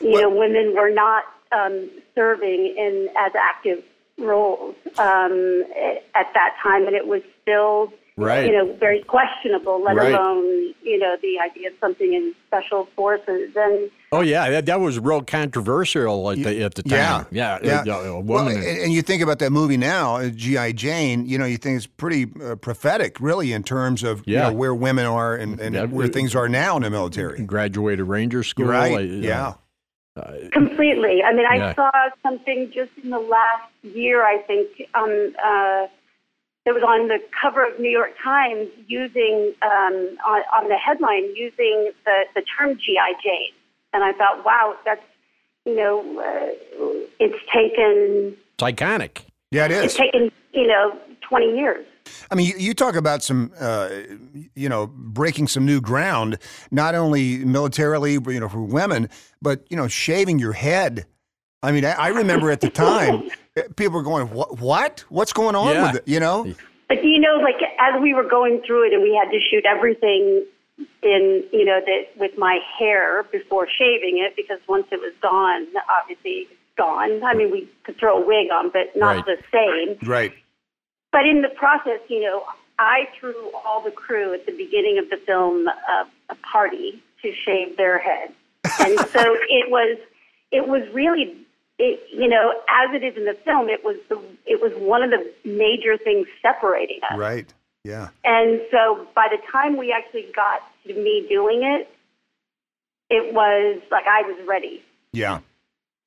You 0.00 0.20
know, 0.22 0.30
women 0.30 0.74
were 0.74 0.90
not 0.90 1.24
um, 1.52 1.88
serving 2.14 2.74
in 2.76 3.08
as 3.18 3.32
active 3.34 3.82
roles 4.18 4.74
um, 4.98 5.64
at 6.14 6.32
that 6.34 6.56
time, 6.62 6.86
and 6.86 6.94
it 6.94 7.06
was 7.06 7.22
still, 7.42 7.92
Right. 8.16 8.46
you 8.46 8.52
know, 8.52 8.72
very 8.74 9.02
questionable. 9.02 9.82
Let 9.82 9.96
Right. 9.96 10.14
alone, 10.14 10.72
you 10.84 10.98
know, 10.98 11.16
the 11.20 11.40
idea 11.40 11.68
of 11.70 11.74
something 11.80 12.12
in 12.12 12.32
special 12.46 12.86
forces. 12.94 13.50
And 13.56 13.90
Oh 14.12 14.20
yeah, 14.20 14.48
that, 14.50 14.66
that 14.66 14.78
was 14.80 15.00
real 15.00 15.20
controversial 15.22 16.30
at 16.30 16.38
the 16.38 16.62
at 16.62 16.74
the 16.76 16.84
time. 16.84 17.26
Yeah, 17.32 17.58
yeah. 17.62 17.80
uh, 17.80 17.98
a 17.98 18.20
Well, 18.20 18.44
woman. 18.44 18.56
and, 18.58 18.64
and 18.78 18.92
you 18.92 19.02
think 19.02 19.20
about 19.22 19.40
that 19.40 19.50
movie 19.50 19.76
now, 19.76 20.16
uh, 20.18 20.28
G.I. 20.28 20.72
Jane, 20.72 21.26
you 21.26 21.38
know, 21.38 21.44
you 21.44 21.56
think 21.56 21.76
it's 21.76 21.88
pretty 21.88 22.30
uh, 22.40 22.54
prophetic, 22.54 23.18
really, 23.20 23.52
in 23.52 23.64
terms 23.64 24.04
of 24.04 24.22
Yeah. 24.26 24.46
you 24.46 24.52
know, 24.52 24.58
where 24.58 24.74
women 24.74 25.06
are 25.06 25.34
and, 25.34 25.58
and 25.60 25.74
Yeah. 25.74 25.84
where 25.86 26.06
things 26.06 26.36
are 26.36 26.48
now 26.48 26.76
in 26.76 26.82
the 26.84 26.90
military. 26.90 27.42
graduated 27.44 28.06
Ranger 28.06 28.44
School. 28.44 28.66
Right. 28.66 28.94
uh, 28.94 29.00
yeah. 30.16 30.48
Completely. 30.52 31.22
I 31.22 31.32
mean, 31.32 31.46
I 31.46 31.56
Yeah. 31.56 31.74
saw 31.74 31.90
something 32.22 32.70
just 32.72 32.90
in 33.02 33.10
the 33.10 33.18
last 33.18 33.72
year, 33.82 34.24
I 34.24 34.38
think, 34.38 34.68
um, 34.94 35.34
uh, 35.44 35.86
that 36.64 36.72
was 36.72 36.82
on 36.82 37.08
the 37.08 37.18
cover 37.42 37.62
of 37.66 37.78
New 37.78 37.90
York 37.90 38.12
Times 38.22 38.68
using, 38.86 39.52
um, 39.60 40.16
on, 40.26 40.42
on 40.52 40.68
the 40.68 40.76
headline, 40.76 41.24
using 41.36 41.92
the, 42.06 42.24
the 42.34 42.42
term 42.58 42.78
G.I. 42.78 43.12
Jane. 43.22 43.52
And 43.92 44.02
I 44.02 44.12
thought, 44.12 44.44
wow, 44.44 44.74
that's, 44.84 45.04
you 45.66 45.76
know, 45.76 46.00
uh, 46.20 47.04
it's 47.20 47.38
taken, 47.52 48.34
It's 48.54 48.62
iconic. 48.62 49.24
Yeah, 49.50 49.66
it 49.66 49.72
is. 49.72 49.84
it's 49.84 49.94
taken, 49.94 50.32
you 50.52 50.66
know, 50.66 50.98
20 51.20 51.56
years. 51.56 51.86
I 52.30 52.34
mean, 52.34 52.46
you, 52.46 52.54
you 52.58 52.74
talk 52.74 52.96
about 52.96 53.22
some, 53.22 53.52
uh, 53.58 53.88
you 54.54 54.68
know, 54.68 54.86
breaking 54.86 55.48
some 55.48 55.64
new 55.64 55.80
ground, 55.80 56.38
not 56.70 56.94
only 56.94 57.44
militarily, 57.44 58.12
you 58.12 58.40
know, 58.40 58.48
for 58.48 58.62
women, 58.62 59.08
but, 59.40 59.64
you 59.70 59.76
know, 59.76 59.88
shaving 59.88 60.38
your 60.38 60.52
head. 60.52 61.06
I 61.62 61.72
mean, 61.72 61.84
I, 61.84 61.92
I 61.92 62.08
remember 62.08 62.50
at 62.50 62.60
the 62.60 62.68
time, 62.70 63.28
uh, 63.56 63.62
people 63.76 63.94
were 63.96 64.02
going, 64.02 64.28
what? 64.28 64.58
What? 64.60 65.04
What's 65.08 65.32
going 65.32 65.54
on 65.56 65.68
Yeah. 65.74 65.86
with 65.86 65.96
it? 65.96 66.08
You 66.08 66.20
know? 66.20 66.54
But 66.88 67.02
you 67.02 67.18
know, 67.18 67.36
like 67.42 67.56
as 67.80 68.00
we 68.02 68.12
were 68.12 68.28
going 68.28 68.60
through 68.66 68.88
it, 68.88 68.92
and 68.92 69.02
we 69.02 69.14
had 69.14 69.30
to 69.30 69.40
shoot 69.40 69.64
everything 69.64 70.44
in, 71.02 71.42
you 71.52 71.64
know, 71.64 71.80
that 71.84 72.02
with 72.20 72.32
my 72.36 72.58
hair 72.78 73.22
before 73.32 73.66
shaving 73.66 74.18
it, 74.18 74.36
because 74.36 74.58
once 74.68 74.86
it 74.92 75.00
was 75.00 75.14
gone, 75.22 75.66
obviously 76.00 76.30
it's 76.42 76.52
gone. 76.76 77.24
I 77.24 77.32
mean, 77.34 77.50
we 77.50 77.68
could 77.84 77.96
throw 77.98 78.22
a 78.22 78.26
wig 78.26 78.48
on, 78.52 78.70
but 78.70 78.94
not 78.94 79.16
Right. 79.16 79.24
the 79.24 79.38
same. 79.50 80.08
Right. 80.08 80.32
But 81.14 81.28
in 81.28 81.42
the 81.42 81.48
process, 81.48 82.00
you 82.08 82.22
know, 82.22 82.42
I 82.76 83.08
threw 83.20 83.52
all 83.64 83.80
the 83.80 83.92
crew 83.92 84.34
at 84.34 84.46
the 84.46 84.52
beginning 84.52 84.98
of 84.98 85.08
the 85.10 85.16
film 85.24 85.68
uh, 85.68 86.04
a 86.28 86.34
party 86.34 87.00
to 87.22 87.32
shave 87.32 87.76
their 87.76 88.00
heads, 88.00 88.32
and 88.80 88.98
so 88.98 89.20
it 89.48 89.70
was, 89.70 89.96
it 90.50 90.66
was 90.66 90.82
really, 90.92 91.36
it, 91.78 92.00
you 92.12 92.26
know, 92.28 92.52
as 92.68 92.92
it 92.92 93.04
is 93.04 93.16
in 93.16 93.26
the 93.26 93.38
film, 93.44 93.68
it 93.68 93.84
was 93.84 93.96
the, 94.08 94.20
it 94.44 94.60
was 94.60 94.72
one 94.74 95.04
of 95.04 95.10
the 95.10 95.32
major 95.44 95.96
things 95.96 96.26
separating 96.42 96.98
us. 97.08 97.16
Right. 97.16 97.54
Yeah. 97.84 98.08
And 98.24 98.60
so 98.72 99.06
by 99.14 99.28
the 99.30 99.38
time 99.52 99.76
we 99.76 99.92
actually 99.92 100.26
got 100.34 100.62
to 100.88 100.94
me 100.94 101.26
doing 101.28 101.62
it, 101.62 101.88
it 103.08 103.32
was 103.32 103.80
like 103.92 104.04
I 104.08 104.22
was 104.22 104.36
ready. 104.48 104.82
Yeah. 105.12 105.38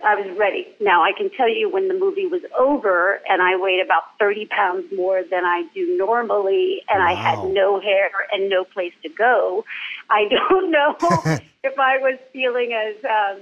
I 0.04 0.14
was 0.16 0.38
ready. 0.38 0.68
Now 0.80 1.02
I 1.04 1.12
can 1.18 1.30
tell 1.36 1.50
you 1.50 1.70
when 1.72 1.88
the 1.88 1.94
movie 1.96 2.28
was 2.28 2.42
over 2.58 3.20
and 3.28 3.42
I 3.42 3.56
weighed 3.58 3.84
about 3.84 4.04
30 4.20 4.46
pounds 4.46 4.86
more 4.96 5.24
than 5.30 5.44
I 5.44 5.64
do 5.74 5.98
normally 5.98 6.82
and 6.90 7.02
I 7.02 7.14
had 7.14 7.40
no 7.52 7.80
hair 7.82 8.10
and 8.32 8.50
no 8.50 8.64
place 8.64 8.94
to 9.04 9.10
go. 9.10 9.66
I 10.10 10.26
don't 10.30 10.72
know 10.72 10.96
if 11.64 11.80
I 11.80 11.98
was 11.98 12.20
feeling 12.32 12.74
as, 12.74 12.96
um, 13.06 13.42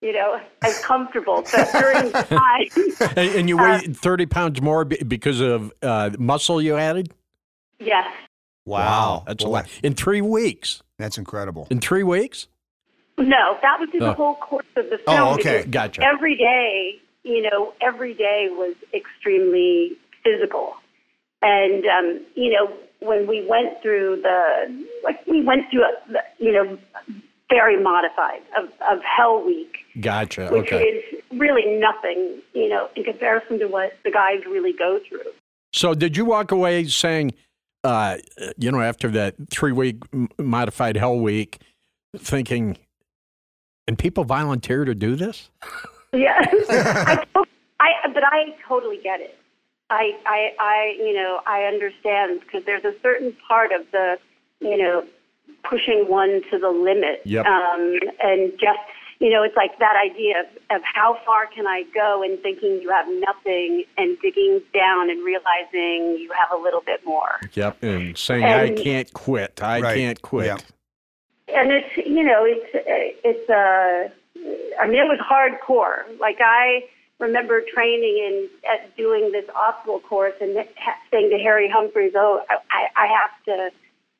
you 0.00 0.12
know, 0.12 0.40
as 0.62 0.78
comfortable. 0.80 1.44
But 1.52 1.72
during 1.72 2.10
the 2.10 2.22
time, 3.00 3.14
And, 3.16 3.34
and 3.36 3.48
you 3.48 3.56
weighed 3.56 3.96
30 3.96 4.26
pounds 4.26 4.60
more 4.60 4.84
because 4.84 5.40
of 5.40 5.72
uh, 5.82 6.10
muscle 6.18 6.60
you 6.60 6.76
added? 6.76 7.12
yes, 7.78 8.06
Wow. 8.66 9.24
That's 9.26 9.44
a 9.44 9.48
lot. 9.48 9.68
In 9.82 9.94
three 9.94 10.22
weeks. 10.22 10.82
That's 10.98 11.18
incredible. 11.18 11.66
In 11.70 11.80
three 11.80 12.02
weeks? 12.02 12.48
No, 13.28 13.58
that 13.62 13.78
was 13.80 13.88
through 13.90 14.00
Oh. 14.02 14.06
the 14.06 14.12
whole 14.12 14.34
course 14.36 14.66
of 14.76 14.90
the 14.90 14.98
film. 14.98 15.18
Oh, 15.20 15.34
okay. 15.34 15.58
because 15.58 15.70
Gotcha. 15.70 16.04
Every 16.04 16.36
day, 16.36 17.00
you 17.22 17.42
know, 17.42 17.72
every 17.80 18.14
day 18.14 18.48
was 18.50 18.74
extremely 18.92 19.96
physical, 20.22 20.74
and 21.42 21.84
um, 21.86 22.20
you 22.34 22.52
know, 22.52 22.72
when 23.00 23.26
we 23.26 23.46
went 23.46 23.82
through 23.82 24.20
the, 24.22 24.84
like, 25.02 25.26
we 25.26 25.42
went 25.42 25.70
through, 25.70 25.82
a, 25.84 25.92
you 26.38 26.52
know, 26.52 26.78
very 27.50 27.80
modified 27.82 28.40
of, 28.58 28.64
of 28.90 29.02
Hell 29.04 29.44
Week. 29.44 29.76
Gotcha. 30.00 30.48
which 30.50 30.72
Okay. 30.72 30.82
is 30.82 31.20
really 31.32 31.78
nothing, 31.78 32.40
you 32.54 32.68
know, 32.68 32.88
in 32.96 33.04
comparison 33.04 33.58
to 33.58 33.66
what 33.66 33.92
the 34.04 34.10
guys 34.10 34.40
really 34.46 34.72
go 34.72 34.98
through. 35.06 35.30
So 35.72 35.92
did 35.94 36.16
you 36.16 36.24
walk 36.24 36.50
away 36.50 36.84
saying, 36.86 37.32
uh, 37.84 38.16
you 38.56 38.72
know, 38.72 38.80
after 38.80 39.08
that 39.10 39.34
three 39.50 39.72
week 39.72 40.02
modified 40.38 40.96
hell 40.96 41.18
week, 41.18 41.58
thinking, 42.16 42.78
and 43.86 43.98
people 43.98 44.24
volunteer 44.24 44.84
to 44.84 44.94
do 44.94 45.16
this? 45.16 45.50
Yes. 46.12 46.46
I, 46.70 47.24
I, 47.80 47.88
but 48.12 48.22
I 48.24 48.54
totally 48.66 48.98
get 49.02 49.20
it. 49.20 49.36
I, 49.90 50.12
I, 50.26 50.52
I, 50.58 50.94
you 50.98 51.12
know, 51.14 51.40
I 51.46 51.64
understand 51.64 52.40
because 52.40 52.64
there's 52.64 52.84
a 52.84 52.94
certain 53.02 53.36
part 53.46 53.70
of 53.72 53.82
the, 53.92 54.16
you 54.60 54.78
know, 54.78 55.04
pushing 55.62 56.06
one 56.08 56.40
to 56.50 56.58
the 56.58 56.70
limit, 56.70 57.20
Yep. 57.24 57.44
um, 57.46 57.98
and 58.22 58.52
just, 58.52 58.78
you 59.20 59.30
know, 59.30 59.42
it's 59.42 59.56
like 59.56 59.78
that 59.78 59.94
idea 60.02 60.40
of, 60.40 60.76
of 60.76 60.82
how 60.84 61.18
far 61.24 61.46
can 61.46 61.66
I 61.66 61.84
go 61.94 62.22
and 62.22 62.40
thinking 62.40 62.80
you 62.82 62.90
have 62.90 63.06
nothing 63.08 63.84
and 63.98 64.16
digging 64.20 64.60
down 64.72 65.10
and 65.10 65.24
realizing 65.24 66.18
you 66.18 66.30
have 66.38 66.58
a 66.58 66.62
little 66.62 66.80
bit 66.84 67.00
more. 67.04 67.40
Yep. 67.52 67.82
And 67.82 68.16
saying, 68.16 68.44
I 68.44 68.70
can't 68.74 69.12
quit. 69.12 69.62
I 69.62 69.80
Right. 69.80 69.96
can't 69.96 70.22
quit. 70.22 70.46
Yeah. 70.46 70.56
And 71.54 71.70
it's 71.70 71.96
you 71.96 72.22
know 72.24 72.44
it's 72.44 72.70
it's 73.24 73.50
uh 73.50 74.08
I 74.80 74.86
mean 74.86 74.98
it 74.98 75.08
was 75.08 75.20
hardcore. 75.20 76.02
Like 76.18 76.38
I 76.40 76.84
remember 77.20 77.62
training 77.74 78.22
and 78.26 78.72
at 78.80 78.96
doing 78.96 79.30
this 79.32 79.44
obstacle 79.54 80.00
course 80.00 80.34
and 80.40 80.54
saying 81.10 81.30
to 81.30 81.38
Harry 81.38 81.68
Humphries, 81.72 82.12
"Oh, 82.16 82.42
I, 82.70 82.86
I 82.96 83.06
have 83.06 83.44
to." 83.46 83.70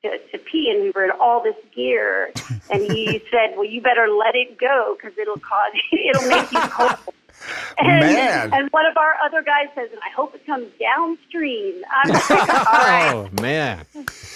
To, 0.02 0.18
to 0.32 0.38
pee, 0.38 0.70
and 0.70 0.82
we 0.82 0.90
were 0.90 1.06
in 1.06 1.12
all 1.12 1.42
this 1.42 1.54
gear, 1.74 2.30
and 2.70 2.82
he 2.82 3.22
said, 3.30 3.56
"Well, 3.56 3.64
you 3.64 3.80
better 3.80 4.06
let 4.06 4.34
it 4.34 4.58
go 4.58 4.94
because 4.94 5.16
it'll 5.16 5.38
cause 5.38 5.72
it'll 5.92 6.28
make 6.28 6.52
you 6.52 6.60
cold." 6.60 6.98
And, 7.78 8.00
Man. 8.00 8.52
and 8.52 8.70
one 8.70 8.84
of 8.86 8.96
our 8.98 9.14
other 9.24 9.42
guys 9.42 9.68
says, 9.74 9.88
"And 9.92 10.00
I 10.00 10.10
hope 10.14 10.34
it 10.34 10.44
comes 10.44 10.66
downstream." 10.78 11.82
I'm 11.90 12.12
like, 12.12 12.30
"All 12.30 12.36
right." 12.38 13.12
Oh, 13.14 13.42
man. 13.42 13.84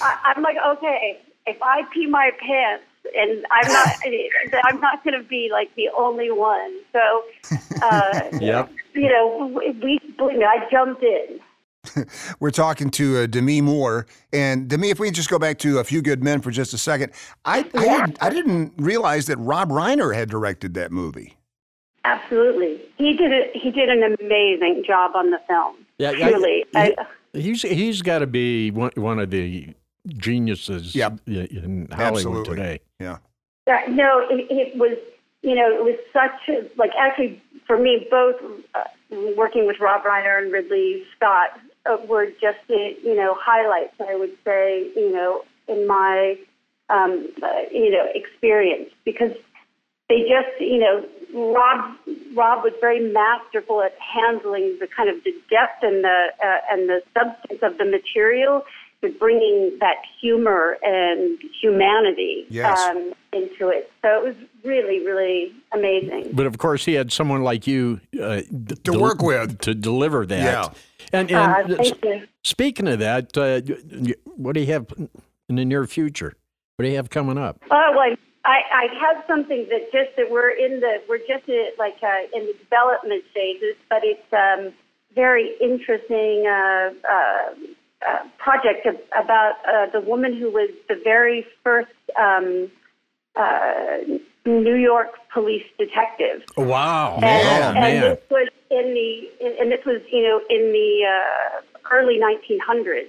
I, 0.01 0.33
I'm 0.35 0.43
like, 0.43 0.57
okay, 0.77 1.19
if 1.47 1.63
I 1.63 1.83
pee 1.93 2.07
my 2.07 2.31
pants, 2.39 2.85
and 3.17 3.45
I'm 3.51 3.73
not, 3.73 3.97
I'm 4.65 4.81
not 4.81 5.05
going 5.05 5.21
to 5.21 5.29
be 5.29 5.49
like 5.53 5.75
the 5.77 5.89
only 5.97 6.31
one. 6.31 6.73
So, 6.93 7.23
uh, 7.83 8.29
Yep. 8.41 8.71
you 8.95 9.09
know, 9.09 9.53
we, 9.55 9.71
we 9.83 9.99
believe 10.17 10.39
me, 10.39 10.45
I 10.45 10.69
jumped 10.71 11.03
in. 11.03 11.41
We're 12.41 12.51
talking 12.51 12.91
to 12.91 13.19
uh, 13.19 13.27
Demi 13.27 13.61
Moore, 13.61 14.07
and 14.33 14.69
Demi, 14.69 14.91
if 14.91 14.99
we 14.99 15.11
just 15.11 15.31
go 15.31 15.39
back 15.39 15.59
to 15.61 15.79
A 15.79 15.85
Few 15.85 16.03
Good 16.03 16.23
Men 16.23 16.41
for 16.43 16.51
just 16.51 16.75
a 16.75 16.79
second, 16.79 17.13
I 17.45 17.65
I, 17.75 17.85
had, 17.85 18.19
I 18.21 18.31
didn't 18.31 18.75
realize 18.77 19.27
that 19.27 19.39
Rob 19.39 19.71
Reiner 19.71 20.15
had 20.15 20.29
directed 20.29 20.75
that 20.75 20.93
movie. 20.93 21.37
Absolutely, 22.05 22.81
he 22.97 23.15
did 23.17 23.33
it. 23.33 23.51
He 23.55 23.71
did 23.71 23.89
an 23.89 24.03
amazing 24.21 24.83
job 24.87 25.13
on 25.15 25.31
the 25.31 25.39
film. 25.47 25.77
Yeah, 25.99 26.11
yeah, 26.11 26.31
Truly, 26.31 26.65
he- 26.73 26.79
I, 26.79 26.95
He's 27.35 27.63
he's 27.63 28.03
got 28.03 28.21
to 28.21 28.27
be 28.27 28.71
one, 28.71 28.91
one 28.97 29.19
of 29.19 29.31
the 29.31 29.75
geniuses 30.07 30.95
Yep. 30.95 31.21
in 31.27 31.89
Hollywood 31.91 32.17
Absolutely. 32.17 32.57
today. 32.57 32.81
Yeah. 33.01 33.19
Uh, 33.67 33.81
no, 33.91 34.27
it, 34.31 34.47
it 34.51 34.77
was, 34.79 34.97
you 35.43 35.55
know, 35.55 35.69
it 35.71 35.85
was 35.85 35.99
such 36.13 36.49
a, 36.49 36.69
like, 36.79 36.91
actually, 36.99 37.43
for 37.67 37.79
me, 37.79 38.07
both 38.11 38.37
uh, 38.75 38.85
working 39.37 39.67
with 39.67 39.77
Rob 39.81 40.05
Reiner 40.05 40.43
and 40.43 40.53
Ridley 40.53 41.03
Scott 41.17 41.61
uh, 41.87 41.99
were 42.07 42.27
just, 42.41 42.59
the, 42.69 42.97
you 43.03 43.15
know, 43.15 43.37
highlights, 43.39 43.95
I 44.01 44.17
would 44.17 44.37
say, 44.45 44.91
you 44.97 45.13
know, 45.13 45.43
in 45.69 45.87
my, 45.87 46.37
um, 46.89 47.29
uh, 47.43 47.49
you 47.71 47.91
know, 47.91 48.07
experience 48.15 48.91
because 49.05 49.33
they 50.09 50.21
just, 50.23 50.61
you 50.61 50.79
know, 50.79 51.05
Rob 51.35 51.95
Rob 52.35 52.65
was 52.65 52.73
very 52.81 53.13
masterful 53.13 53.83
at 53.83 53.93
handling 54.01 54.79
the 54.81 54.87
kind 54.87 55.11
of 55.11 55.23
the 55.25 55.33
depth 55.51 55.83
and 55.83 56.03
the 56.03 56.29
uh, 56.43 56.73
and 56.73 56.89
the 56.89 57.03
substance 57.13 57.61
of 57.63 57.77
the 57.77 57.85
material, 57.85 58.63
but 59.01 59.19
bringing 59.19 59.77
that 59.81 59.97
humor 60.21 60.77
and 60.83 61.39
humanity 61.63 62.47
Yes. 62.51 62.79
um, 62.79 63.13
into 63.33 63.69
it. 63.69 63.91
So 64.03 64.09
it 64.19 64.25
was 64.25 64.35
really, 64.65 65.05
really 65.07 65.53
amazing. 65.73 66.31
But 66.33 66.47
of 66.47 66.59
course, 66.59 66.85
he 66.85 66.95
had 66.95 67.13
someone 67.13 67.43
like 67.43 67.67
you 67.67 68.01
uh, 68.21 68.41
d- 68.65 68.75
To 68.85 68.99
work 68.99 69.23
with. 69.23 69.59
to 69.61 69.75
deliver 69.75 70.27
that. 70.27 70.39
Yeah. 70.43 70.69
And, 71.13 71.31
Uh, 71.33 71.55
and 71.67 71.77
thank 71.77 72.05
you. 72.05 72.23
speaking 72.43 72.89
of 72.89 72.99
that, 72.99 73.37
uh, 73.39 73.61
what 74.37 74.55
do 74.55 74.61
you 74.61 74.73
have 74.73 74.87
in 75.49 75.55
the 75.57 75.65
near 75.65 75.87
future? 75.87 76.35
What 76.77 76.85
do 76.85 76.91
you 76.91 76.97
have 76.97 77.09
coming 77.11 77.39
up? 77.39 77.63
Oh, 77.71 77.93
well, 77.97 78.17
I, 78.45 78.59
I 78.73 78.87
have 79.01 79.25
something 79.27 79.67
that 79.71 79.93
just 79.93 80.17
that 80.17 80.31
we're 80.31 80.51
in 80.51 80.81
the 80.81 81.03
we're 81.09 81.19
just 81.19 81.49
uh, 81.49 81.53
like 81.79 81.97
uh, 82.03 82.37
in 82.37 82.47
the 82.47 82.55
development 82.65 83.25
phases, 83.35 83.75
but 83.91 84.01
it's 84.05 84.33
um, 84.33 84.73
very 85.15 85.55
interesting 85.61 86.47
uh, 88.07 88.29
project 88.39 88.87
of, 88.87 88.97
about 89.19 89.55
uh, 89.67 89.91
the 89.93 90.01
woman 90.01 90.37
who 90.37 90.51
was 90.51 90.71
the 90.89 91.01
very 91.03 91.47
first 91.65 91.91
um, 92.19 92.71
uh, 93.37 93.99
New 94.47 94.77
York 94.77 95.09
police 95.33 95.65
detective. 95.79 96.43
Wow, 96.57 97.17
And, 97.17 97.25
oh, 97.25 97.29
and 97.29 97.75
man. 97.75 98.01
this 98.03 98.21
was 98.31 98.49
in 98.71 98.95
the 98.95 99.57
and 99.61 99.71
this 99.73 99.85
was 99.85 100.01
you 100.13 100.23
know 100.23 100.41
in 100.51 100.73
the 100.73 101.05
uh, 101.07 101.95
early 101.95 102.19
1900s, 102.19 103.09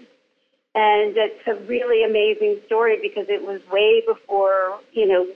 and 0.75 1.15
it's 1.17 1.48
a 1.48 1.55
really 1.65 2.03
amazing 2.03 2.60
story 2.65 2.98
because 3.01 3.27
it 3.29 3.46
was 3.46 3.62
way 3.72 4.01
before 4.08 4.79
you 4.93 5.08
know 5.08 5.27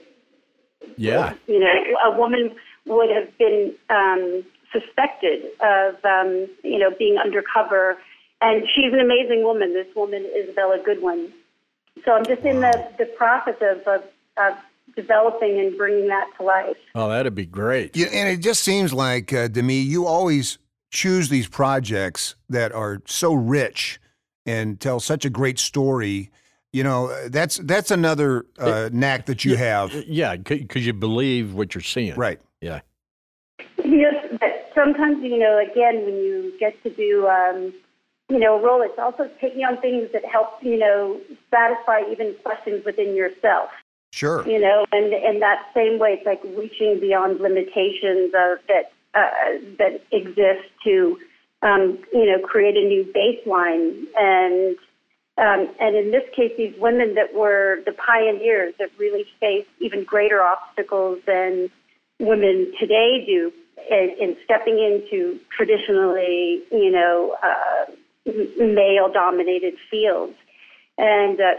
Yeah, 0.96 1.34
you 1.46 1.60
know 1.60 1.72
a 2.06 2.18
woman 2.18 2.54
would 2.86 3.10
have 3.10 3.36
been 3.38 3.74
um, 3.90 4.44
suspected 4.72 5.44
of 5.60 6.04
um, 6.04 6.48
you 6.62 6.78
know 6.78 6.90
being 6.98 7.16
undercover, 7.18 7.96
and 8.44 8.62
she's 8.74 8.92
an 8.92 9.00
amazing 9.00 9.42
woman. 9.42 9.72
This 9.72 9.86
woman 9.96 10.26
Isabella 10.36 10.78
Goodwin. 10.84 11.32
So 12.04 12.12
I'm 12.12 12.24
just 12.24 12.42
in 12.42 12.60
the 12.60 12.90
the 12.98 13.06
process 13.06 13.56
of, 13.60 13.78
of 13.86 14.04
of 14.36 14.54
developing 14.94 15.58
and 15.58 15.76
bringing 15.76 16.08
that 16.08 16.28
to 16.36 16.44
life. 16.44 16.76
oh, 16.94 17.08
that'd 17.08 17.34
be 17.34 17.46
great. 17.46 17.96
Yeah, 17.96 18.06
and 18.12 18.28
it 18.28 18.38
just 18.38 18.62
seems 18.62 18.92
like, 18.92 19.32
uh, 19.32 19.48
me 19.54 19.80
you 19.80 20.06
always 20.06 20.58
choose 20.90 21.28
these 21.28 21.48
projects 21.48 22.36
that 22.48 22.72
are 22.72 23.02
so 23.06 23.32
rich 23.34 23.98
and 24.46 24.78
tell 24.78 25.00
such 25.00 25.24
a 25.24 25.30
great 25.30 25.58
story. 25.58 26.30
You 26.72 26.84
know, 26.84 27.08
uh, 27.08 27.28
that's 27.30 27.56
that's 27.58 27.90
another 27.90 28.46
uh, 28.58 28.90
knack 28.92 29.26
that 29.26 29.44
you 29.44 29.56
have. 29.56 29.92
Yeah, 30.06 30.36
because 30.36 30.84
you 30.84 30.92
believe 30.92 31.54
what 31.54 31.74
you're 31.74 31.82
seeing. 31.82 32.16
Right. 32.16 32.40
Yeah. 32.60 32.80
Yes, 33.84 34.26
but 34.40 34.70
sometimes, 34.74 35.22
you 35.22 35.38
know, 35.38 35.58
again, 35.58 36.04
when 36.04 36.14
you 36.14 36.52
get 36.58 36.82
to 36.82 36.90
do, 36.90 37.28
um, 37.28 37.72
you 38.34 38.40
know, 38.40 38.60
role, 38.60 38.82
it's 38.82 38.98
also 38.98 39.30
taking 39.40 39.62
on 39.62 39.80
things 39.80 40.10
that 40.12 40.24
help, 40.24 40.48
you 40.60 40.76
know, 40.76 41.20
satisfy 41.52 42.00
even 42.10 42.34
questions 42.42 42.84
within 42.84 43.14
yourself, 43.14 43.70
Sure. 44.10 44.44
you 44.44 44.58
know, 44.58 44.84
and 44.90 45.12
in 45.12 45.38
that 45.38 45.70
same 45.72 46.00
way, 46.00 46.18
it's 46.18 46.26
like 46.26 46.42
reaching 46.58 46.98
beyond 46.98 47.38
limitations 47.38 48.34
of, 48.34 48.58
that 48.66 48.90
uh, 49.14 49.62
that 49.78 50.02
exist 50.10 50.66
to, 50.82 51.16
um, 51.62 51.96
you 52.12 52.26
know, 52.26 52.44
create 52.44 52.76
a 52.76 52.84
new 52.88 53.04
baseline. 53.14 54.02
And 54.18 54.76
um, 55.38 55.72
and 55.78 55.94
in 55.94 56.10
this 56.10 56.24
case, 56.34 56.50
these 56.56 56.74
women 56.80 57.14
that 57.14 57.34
were 57.34 57.82
the 57.86 57.92
pioneers 57.92 58.74
that 58.80 58.90
really 58.98 59.26
faced 59.38 59.70
even 59.78 60.02
greater 60.02 60.42
obstacles 60.42 61.20
than 61.24 61.70
women 62.18 62.72
today 62.80 63.24
do 63.24 63.52
in, 63.88 64.16
in 64.20 64.36
stepping 64.44 64.80
into 64.80 65.38
traditionally, 65.56 66.64
you 66.72 66.90
know, 66.90 67.36
uh, 67.40 67.92
male-dominated 68.26 69.74
fields, 69.90 70.34
and 70.98 71.40
uh, 71.40 71.52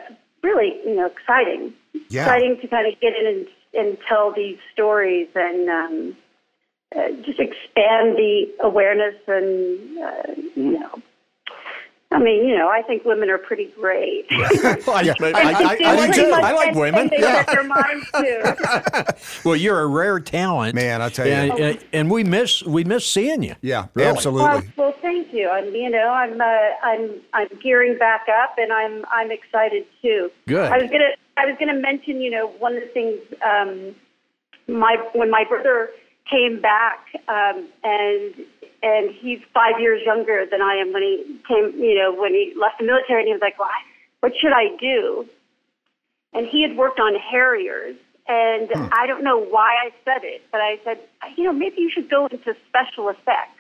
really, 0.44 0.74
you 0.86 0.96
know, 0.96 1.06
exciting. 1.08 1.74
Yeah. 2.10 2.24
Exciting 2.24 2.60
to 2.62 2.68
kind 2.68 2.92
of 2.92 3.00
get 3.00 3.14
in 3.18 3.26
and, 3.26 3.48
and 3.88 3.98
tell 4.08 4.32
these 4.34 4.58
stories 4.74 5.28
and 5.36 5.70
um, 5.70 6.18
uh, 6.96 7.10
just 7.24 7.40
expand 7.40 8.18
the 8.18 8.48
awareness 8.64 9.16
and, 9.28 9.98
uh, 10.00 10.42
you 10.56 10.80
know, 10.80 11.02
I 12.12 12.20
mean, 12.20 12.48
you 12.48 12.56
know, 12.58 12.70
I 12.70 12.82
think 12.84 13.04
women 13.04 13.30
are 13.30 13.38
pretty 13.38 13.74
great. 13.78 14.26
I, 14.32 14.36
I, 14.36 14.82
I- 14.88 15.32
I, 15.34 15.78
I 15.90 16.02
I 16.04 16.08
do 16.08 16.14
do. 16.14 16.26
too. 16.26 16.32
I 16.32 16.52
like 16.54 16.68
and, 16.70 16.78
women. 16.78 17.02
And 17.02 17.10
they 17.10 17.20
set 17.22 17.48
their 17.48 17.64
minds 17.64 18.10
too. 18.16 19.40
Well, 19.44 19.56
you're 19.56 19.82
a 19.82 19.88
rare 19.88 20.20
talent, 20.20 20.76
Man, 20.76 21.02
I'll 21.02 21.10
tell 21.10 21.26
you. 21.26 21.34
and, 21.34 21.60
and, 21.60 21.80
and 21.92 22.12
we 22.12 22.24
miss 22.24 22.62
we 22.64 22.84
miss 22.86 23.06
seeing 23.06 23.44
you. 23.44 23.56
Yeah, 23.62 23.88
Really. 23.96 24.10
absolutely. 24.10 24.72
Well, 24.78 24.85
thank 25.16 25.34
you. 25.34 25.50
I'm, 25.50 25.74
you 25.74 25.90
know, 25.90 26.10
I'm, 26.10 26.40
uh, 26.40 26.46
I'm, 26.84 27.22
I'm 27.34 27.48
gearing 27.62 27.98
back 27.98 28.26
up, 28.30 28.56
and 28.58 28.72
I'm, 28.72 29.06
I'm 29.12 29.32
excited 29.32 29.86
too. 30.02 30.30
Good. 30.48 30.72
I 30.72 30.78
was 30.78 30.90
gonna, 30.92 31.16
I 31.38 31.46
was 31.46 31.56
gonna 31.60 31.80
mention, 31.80 32.22
you 32.22 32.32
know, 32.32 32.48
one 32.60 32.76
of 32.76 32.84
the 32.84 32.90
things, 32.90 33.20
um, 33.44 33.96
my 34.68 34.98
when 35.14 35.30
my 35.30 35.44
brother 35.48 35.90
came 36.30 36.60
back, 36.62 37.00
um, 37.28 37.68
and 37.84 38.34
and 38.82 39.12
he's 39.22 39.40
five 39.54 39.80
years 39.80 40.02
younger 40.06 40.46
than 40.50 40.62
I 40.62 40.76
am 40.76 40.92
when 40.94 41.04
he 41.04 41.40
came, 41.48 41.80
you 41.80 41.96
know, 41.98 42.14
when 42.20 42.32
he 42.34 42.54
left 42.60 42.80
the 42.80 42.86
military, 42.86 43.22
and 43.22 43.28
he 43.28 43.34
was 43.34 43.42
like, 43.42 43.60
well, 43.60 43.70
what 44.22 44.34
should 44.42 44.54
I 44.54 44.76
do? 44.80 45.26
And 46.34 46.48
he 46.48 46.62
had 46.62 46.76
worked 46.76 47.00
on 47.00 47.14
Harriers, 47.16 47.96
and 48.28 48.70
Hmm. 48.74 48.88
I 48.92 49.08
don't 49.08 49.24
know 49.24 49.40
why 49.40 49.70
I 49.86 49.92
said 50.04 50.24
it, 50.24 50.42
but 50.52 50.62
I 50.62 50.80
said, 50.84 51.00
you 51.38 51.44
know, 51.44 51.54
maybe 51.54 51.76
you 51.78 51.92
should 51.94 52.10
go 52.10 52.26
into 52.26 52.56
special 52.68 53.10
effects. 53.10 53.55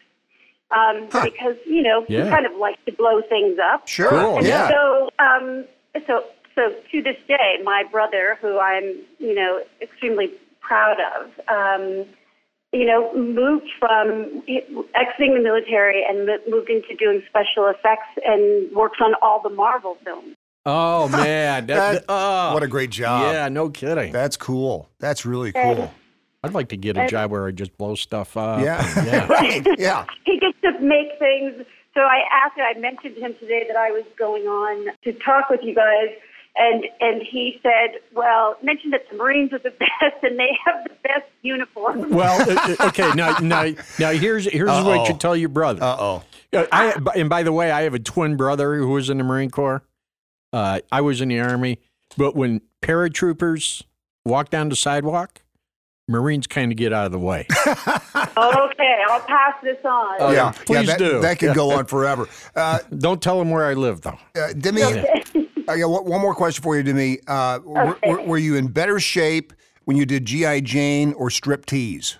Um, 0.71 1.05
because 1.11 1.55
you 1.67 1.83
know 1.83 2.05
Yeah. 2.09 2.23
he 2.25 2.29
kind 2.29 2.45
of 2.45 2.53
likes 2.57 2.79
to 2.87 2.91
blow 2.91 3.21
things 3.29 3.57
up. 3.59 3.87
Sure. 3.87 4.09
Cool, 4.09 4.37
And 4.39 4.47
yeah. 4.47 4.69
So, 4.69 5.09
um, 5.19 5.65
so, 6.07 6.23
so 6.55 6.73
to 6.91 7.01
this 7.01 7.17
day, 7.27 7.59
my 7.63 7.83
brother, 7.91 8.37
who 8.41 8.59
I'm, 8.59 8.95
you 9.19 9.35
know, 9.35 9.61
extremely 9.81 10.31
proud 10.61 10.97
of, 10.99 11.29
um, 11.47 12.05
you 12.73 12.85
know, 12.85 13.13
moved 13.15 13.69
from 13.79 14.41
exiting 14.95 15.35
the 15.35 15.41
military 15.41 16.03
and 16.03 16.27
moved 16.49 16.69
into 16.69 16.95
doing 16.97 17.21
special 17.29 17.67
effects 17.67 18.09
and 18.25 18.75
works 18.75 18.97
on 19.01 19.13
all 19.21 19.41
the 19.41 19.49
Marvel 19.51 19.97
films. 20.03 20.35
Oh 20.65 21.07
man, 21.09 21.67
that, 21.67 21.93
That- 21.93 22.05
oh, 22.09 22.53
what 22.55 22.63
a 22.63 22.67
great 22.67 22.89
job. 22.89 23.31
yeah, 23.33 23.47
no 23.49 23.69
kidding. 23.69 24.11
That's 24.11 24.35
cool. 24.35 24.89
That's 24.99 25.25
really 25.27 25.51
And- 25.55 25.77
cool. 25.77 25.93
I'd 26.45 26.53
like 26.53 26.69
to 26.69 26.77
get 26.77 26.97
a 26.97 27.07
job 27.07 27.31
where 27.31 27.47
I 27.47 27.51
just 27.51 27.77
blow 27.77 27.95
stuff 27.95 28.37
up. 28.37 28.61
Yeah. 28.61 28.81
yeah. 29.03 29.27
right. 29.29 29.65
Yeah. 29.77 30.05
he 30.25 30.39
gets 30.39 30.57
to 30.61 30.79
make 30.79 31.17
things. 31.19 31.65
So 31.93 32.01
I 32.01 32.21
asked 32.43 32.57
him, 32.57 32.65
I 32.65 32.77
mentioned 32.79 33.15
to 33.15 33.21
him 33.21 33.35
today 33.39 33.63
that 33.67 33.77
I 33.77 33.91
was 33.91 34.03
going 34.17 34.43
on 34.43 34.93
to 35.03 35.13
talk 35.13 35.49
with 35.49 35.61
you 35.63 35.73
guys, 35.73 36.09
and 36.57 36.83
and 36.99 37.21
he 37.21 37.59
said, 37.63 38.01
well, 38.13 38.57
mentioned 38.61 38.93
that 38.93 39.09
the 39.09 39.17
Marines 39.17 39.53
are 39.53 39.59
the 39.59 39.69
best 39.79 40.23
and 40.23 40.37
they 40.37 40.49
have 40.65 40.83
the 40.83 40.93
best 41.03 41.29
uniforms. 41.41 42.05
Well, 42.07 42.41
uh, 42.49 42.75
uh, 42.79 42.87
okay. 42.87 43.11
Now, 43.13 43.37
now, 43.39 43.71
now, 43.99 44.11
here's 44.11 44.45
here's 44.45 44.69
Uh-oh. 44.69 44.85
what 44.85 45.09
you 45.09 45.17
tell 45.17 45.35
your 45.35 45.49
brother. 45.49 45.83
Uh 45.83 45.97
oh. 45.99 46.23
I 46.53 46.95
and 47.15 47.29
by 47.29 47.43
the 47.43 47.51
way, 47.51 47.71
I 47.71 47.81
have 47.83 47.93
a 47.93 47.99
twin 47.99 48.37
brother 48.37 48.75
who 48.75 48.89
was 48.89 49.09
in 49.09 49.17
the 49.17 49.23
Marine 49.23 49.49
Corps. 49.49 49.81
Uh, 50.53 50.79
I 50.91 51.01
was 51.01 51.19
in 51.19 51.29
the 51.29 51.39
Army, 51.39 51.79
but 52.17 52.35
when 52.35 52.61
paratroopers 52.81 53.83
walk 54.25 54.49
down 54.49 54.69
the 54.69 54.75
sidewalk, 54.75 55.41
Marines 56.07 56.45
kind 56.45 56.71
of 56.71 56.77
get 56.77 56.93
out 56.93 57.07
of 57.07 57.11
the 57.11 57.19
way. 57.19 57.47
okay, 57.65 59.03
I'll 59.09 59.19
pass 59.21 59.55
this 59.63 59.77
on. 59.83 60.17
Oh, 60.19 60.31
yeah. 60.31 60.51
please 60.51 60.75
yeah, 60.87 60.97
that, 60.97 60.99
do. 60.99 61.19
That 61.21 61.39
could 61.39 61.55
go 61.55 61.71
on 61.71 61.85
forever. 61.85 62.27
Uh, 62.55 62.79
Don't 62.97 63.21
tell 63.21 63.39
them 63.39 63.49
where 63.49 63.65
I 63.65 63.73
live, 63.73 64.01
though. 64.01 64.17
uh, 64.39 64.53
Demi, 64.53 64.83
I 64.83 65.79
got 65.79 65.89
one 65.89 66.05
one 66.05 66.21
more 66.21 66.35
question 66.35 66.61
for 66.61 66.77
you, 66.77 66.83
Demi. 66.83 67.19
Uh, 67.27 67.59
were, 67.63 67.97
were, 68.05 68.21
were 68.21 68.37
you 68.37 68.55
in 68.55 68.67
better 68.67 68.99
shape 68.99 69.51
when 69.85 69.97
you 69.97 70.05
did 70.05 70.25
GI 70.25 70.61
Jane 70.61 71.13
or 71.13 71.29
Striptease? 71.29 72.17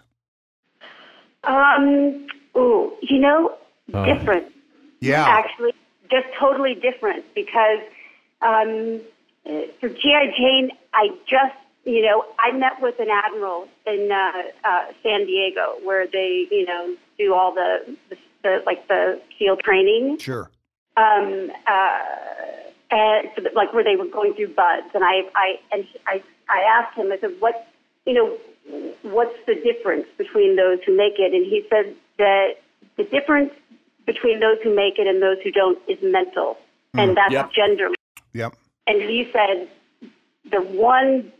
Um, 1.44 2.26
ooh, 2.58 2.94
you 3.02 3.20
know, 3.20 3.56
Oh. 3.94 4.04
different. 4.04 4.52
Yeah. 5.00 5.26
Actually, 5.28 5.74
just 6.10 6.26
totally 6.40 6.74
different 6.74 7.24
because 7.36 7.82
um, 8.42 9.00
uh, 9.48 9.62
for 9.80 9.90
GI 9.90 10.34
Jane, 10.36 10.72
I 10.92 11.10
just 11.28 11.54
you 11.86 12.02
know 12.02 12.26
I 12.40 12.52
met 12.52 12.82
with 12.82 13.00
an 13.00 13.08
admiral 13.10 13.68
in 13.86 14.12
uh, 14.12 14.32
uh, 14.68 14.86
San 15.04 15.26
Diego 15.26 15.76
where 15.84 16.06
they 16.08 16.48
you 16.52 16.66
know 16.66 16.96
do 17.18 17.34
all 17.34 17.54
the, 17.54 17.98
the, 18.10 18.18
the 18.44 18.64
like 18.66 18.88
the 18.88 19.22
SEAL 19.40 19.58
training. 19.58 20.18
Sure. 20.20 20.50
um, 20.98 21.52
uh, 21.68 22.00
and 22.92 23.30
so 23.36 23.42
that, 23.42 23.56
like 23.56 23.74
where 23.74 23.84
they 23.84 23.96
were 23.96 24.06
going 24.06 24.34
through 24.36 24.54
BUD/S, 24.54 24.92
and 24.94 25.04
I, 25.04 25.24
I, 25.36 25.60
and 25.72 25.88
I, 26.08 26.24
I 26.50 26.60
asked 26.62 26.96
him, 26.98 27.12
I 27.12 27.18
said, 27.20 27.32
what, 27.40 27.68
you 28.06 28.14
know, 28.14 28.38
what's 29.02 29.36
the 29.48 29.56
difference 29.56 30.06
between 30.18 30.56
those 30.56 30.80
who 30.86 30.96
make 30.96 31.14
it? 31.18 31.34
And 31.34 31.46
he 31.46 31.66
said 31.70 31.96
that 32.20 32.50
the 32.96 33.04
difference 33.04 33.52
between 34.06 34.40
those 34.40 34.58
who 34.64 34.74
make 34.76 35.00
it 35.00 35.08
and 35.08 35.22
those 35.22 35.38
who 35.44 35.52
don't 35.52 35.80
is 35.90 35.98
mental, 36.04 36.58
and 36.94 37.18
that's 37.18 37.34
Yep. 37.34 37.52
gender. 37.54 37.90
Yep. 38.34 38.54
And 38.88 39.02
he 39.02 39.30
said 39.34 39.68
the 40.52 40.62
one 40.62 41.32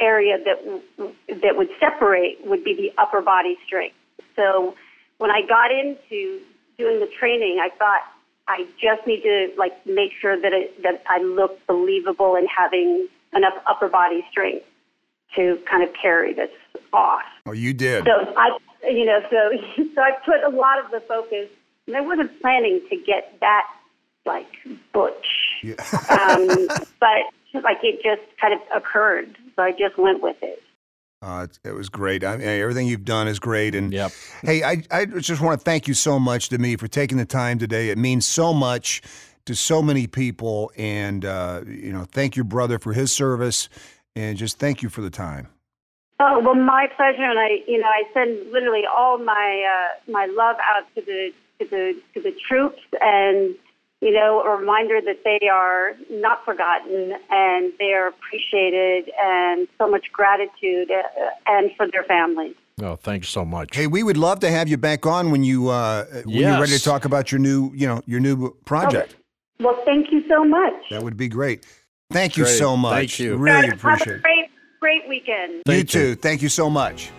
area 0.00 0.36
that 0.44 0.82
that 1.28 1.56
would 1.56 1.68
separate 1.78 2.38
would 2.44 2.64
be 2.64 2.74
the 2.74 2.92
upper 3.00 3.20
body 3.20 3.56
strength. 3.66 3.96
So 4.36 4.74
when 5.18 5.30
I 5.30 5.42
got 5.42 5.70
into 5.70 6.40
doing 6.78 7.00
the 7.00 7.08
training, 7.18 7.58
I 7.62 7.68
thought 7.76 8.00
I 8.48 8.66
just 8.80 9.06
need 9.06 9.22
to 9.22 9.52
like 9.56 9.86
make 9.86 10.12
sure 10.20 10.40
that 10.40 10.52
it, 10.52 10.82
that 10.82 11.02
I 11.08 11.22
look 11.22 11.64
believable 11.66 12.34
and 12.36 12.48
having 12.48 13.08
enough 13.34 13.54
upper 13.66 13.88
body 13.88 14.24
strength 14.30 14.66
to 15.36 15.58
kind 15.70 15.82
of 15.82 15.94
carry 16.00 16.34
this 16.34 16.50
off. 16.92 17.22
Oh, 17.46 17.52
you 17.52 17.72
did. 17.72 18.04
So 18.04 18.34
I, 18.36 18.58
you 18.84 19.04
know, 19.04 19.20
so 19.30 19.84
so 19.94 20.00
I 20.00 20.12
put 20.24 20.42
a 20.44 20.54
lot 20.54 20.84
of 20.84 20.90
the 20.90 21.00
focus. 21.00 21.48
And 21.88 21.96
I 21.96 22.00
wasn't 22.00 22.40
planning 22.40 22.80
to 22.90 22.96
get 22.96 23.38
that 23.40 23.66
like 24.24 24.46
butch, 24.92 25.26
Yeah. 25.64 25.74
um, 26.10 26.68
but 27.00 27.22
like 27.54 27.78
it 27.82 28.02
just 28.02 28.22
kind 28.40 28.54
of 28.54 28.60
occurred. 28.74 29.36
So 29.56 29.62
I 29.62 29.72
just 29.72 29.98
went 29.98 30.22
with 30.22 30.36
it. 30.42 30.62
Uh, 31.20 31.46
it, 31.48 31.68
it 31.68 31.72
was 31.72 31.88
great. 31.88 32.24
I 32.24 32.36
mean, 32.36 32.46
everything 32.46 32.88
you've 32.88 33.04
done 33.04 33.28
is 33.28 33.38
great. 33.38 33.74
And 33.74 33.92
Yep. 33.92 34.12
hey, 34.42 34.62
I, 34.64 34.82
I 34.90 35.04
just 35.04 35.40
want 35.40 35.60
to 35.60 35.64
thank 35.64 35.86
you 35.86 35.94
so 35.94 36.18
much 36.18 36.48
Demi 36.48 36.76
for 36.76 36.88
taking 36.88 37.18
the 37.18 37.24
time 37.24 37.58
today. 37.58 37.90
It 37.90 37.98
means 37.98 38.26
so 38.26 38.52
much 38.52 39.02
to 39.44 39.54
so 39.54 39.82
many 39.82 40.06
people. 40.06 40.72
And, 40.76 41.24
uh, 41.24 41.62
you 41.66 41.92
know, 41.92 42.04
thank 42.04 42.34
your 42.34 42.44
brother 42.44 42.78
for 42.78 42.92
his 42.92 43.12
service. 43.12 43.68
And 44.16 44.36
just 44.36 44.58
thank 44.58 44.82
you 44.82 44.88
for 44.88 45.00
the 45.00 45.10
time. 45.10 45.48
Oh 46.24 46.38
well, 46.38 46.54
my 46.54 46.86
pleasure, 46.94 47.24
and 47.24 47.36
I, 47.36 47.64
you 47.66 47.80
know, 47.80 47.88
I 47.88 48.04
send 48.14 48.52
literally 48.52 48.82
all 48.86 49.18
my 49.18 49.64
uh, 49.66 50.12
my 50.12 50.26
love 50.26 50.54
out 50.62 50.84
to 50.94 51.00
the 51.00 51.32
to 51.58 51.68
the 51.68 52.00
to 52.14 52.20
the 52.22 52.32
troops, 52.48 52.80
and 53.00 53.56
you 54.02 54.10
know, 54.10 54.42
a 54.42 54.56
reminder 54.58 55.00
that 55.00 55.20
they 55.24 55.48
are 55.48 55.92
not 56.10 56.44
forgotten 56.44 57.12
and 57.30 57.72
they 57.78 57.92
are 57.92 58.08
appreciated, 58.08 59.08
and 59.22 59.68
so 59.78 59.88
much 59.88 60.06
gratitude, 60.12 60.90
uh, 60.90 61.30
and 61.46 61.70
for 61.76 61.86
their 61.90 62.02
families. 62.02 62.56
Oh, 62.82 62.96
thanks 62.96 63.28
so 63.28 63.44
much. 63.44 63.76
Hey, 63.76 63.86
we 63.86 64.02
would 64.02 64.16
love 64.16 64.40
to 64.40 64.50
have 64.50 64.66
you 64.68 64.76
back 64.76 65.06
on 65.06 65.30
when 65.30 65.44
you 65.44 65.68
uh, 65.68 66.04
when 66.24 66.36
you're 66.36 66.60
ready 66.60 66.76
to 66.76 66.82
talk 66.82 67.04
about 67.04 67.30
your 67.30 67.38
new, 67.38 67.70
you 67.74 67.86
know, 67.86 68.02
your 68.06 68.18
new 68.18 68.50
project. 68.64 69.14
Well, 69.60 69.80
thank 69.84 70.10
you 70.10 70.24
so 70.28 70.44
much. 70.44 70.74
That 70.90 71.02
would 71.04 71.16
be 71.16 71.28
great. 71.28 71.64
Thank 72.10 72.36
you 72.36 72.44
Great. 72.44 72.58
so 72.58 72.76
much. 72.76 72.94
Thank 72.94 73.18
you. 73.20 73.36
Really 73.36 73.68
Guys, 73.68 73.78
appreciate 73.78 73.98
have 74.00 74.08
a 74.08 74.18
it. 74.18 74.22
great 74.22 74.50
great 74.80 75.08
weekend. 75.08 75.52
you 75.54 75.62
Thank 75.64 75.90
too. 75.90 76.14
Thank 76.16 76.42
you 76.42 76.48
so 76.48 76.68
much. 76.68 77.10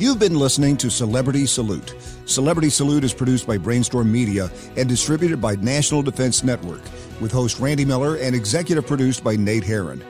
You've 0.00 0.18
been 0.18 0.38
listening 0.38 0.78
to 0.78 0.90
Celebrity 0.90 1.44
Salute. 1.44 1.94
Celebrity 2.24 2.70
Salute 2.70 3.04
is 3.04 3.12
produced 3.12 3.46
by 3.46 3.58
Brainstorm 3.58 4.10
Media 4.10 4.50
and 4.78 4.88
distributed 4.88 5.42
by 5.42 5.56
National 5.56 6.00
Defense 6.00 6.42
Network, 6.42 6.80
with 7.20 7.30
host 7.30 7.60
Randy 7.60 7.84
Miller 7.84 8.16
and 8.16 8.34
executive 8.34 8.86
produced 8.86 9.22
by 9.22 9.36
Nate 9.36 9.62
Herron. 9.62 10.02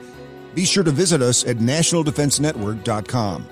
Be 0.55 0.63
sure 0.63 0.85
to 0.85 0.91
visit 0.91 1.21
us 1.21 1.45
at 1.45 1.57
nationaldefensenetwork.com. 1.57 3.49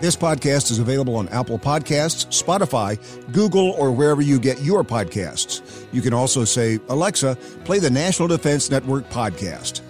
This 0.00 0.16
podcast 0.16 0.72
is 0.72 0.80
available 0.80 1.14
on 1.14 1.28
Apple 1.28 1.56
Podcasts, 1.56 2.26
Spotify, 2.42 2.98
Google, 3.32 3.70
or 3.78 3.92
wherever 3.92 4.22
you 4.22 4.40
get 4.40 4.60
your 4.62 4.82
podcasts. 4.82 5.86
You 5.92 6.02
can 6.02 6.12
also 6.12 6.44
say, 6.44 6.80
Alexa, 6.88 7.36
play 7.64 7.78
the 7.78 7.90
National 7.90 8.26
Defense 8.26 8.72
Network 8.72 9.08
podcast. 9.08 9.82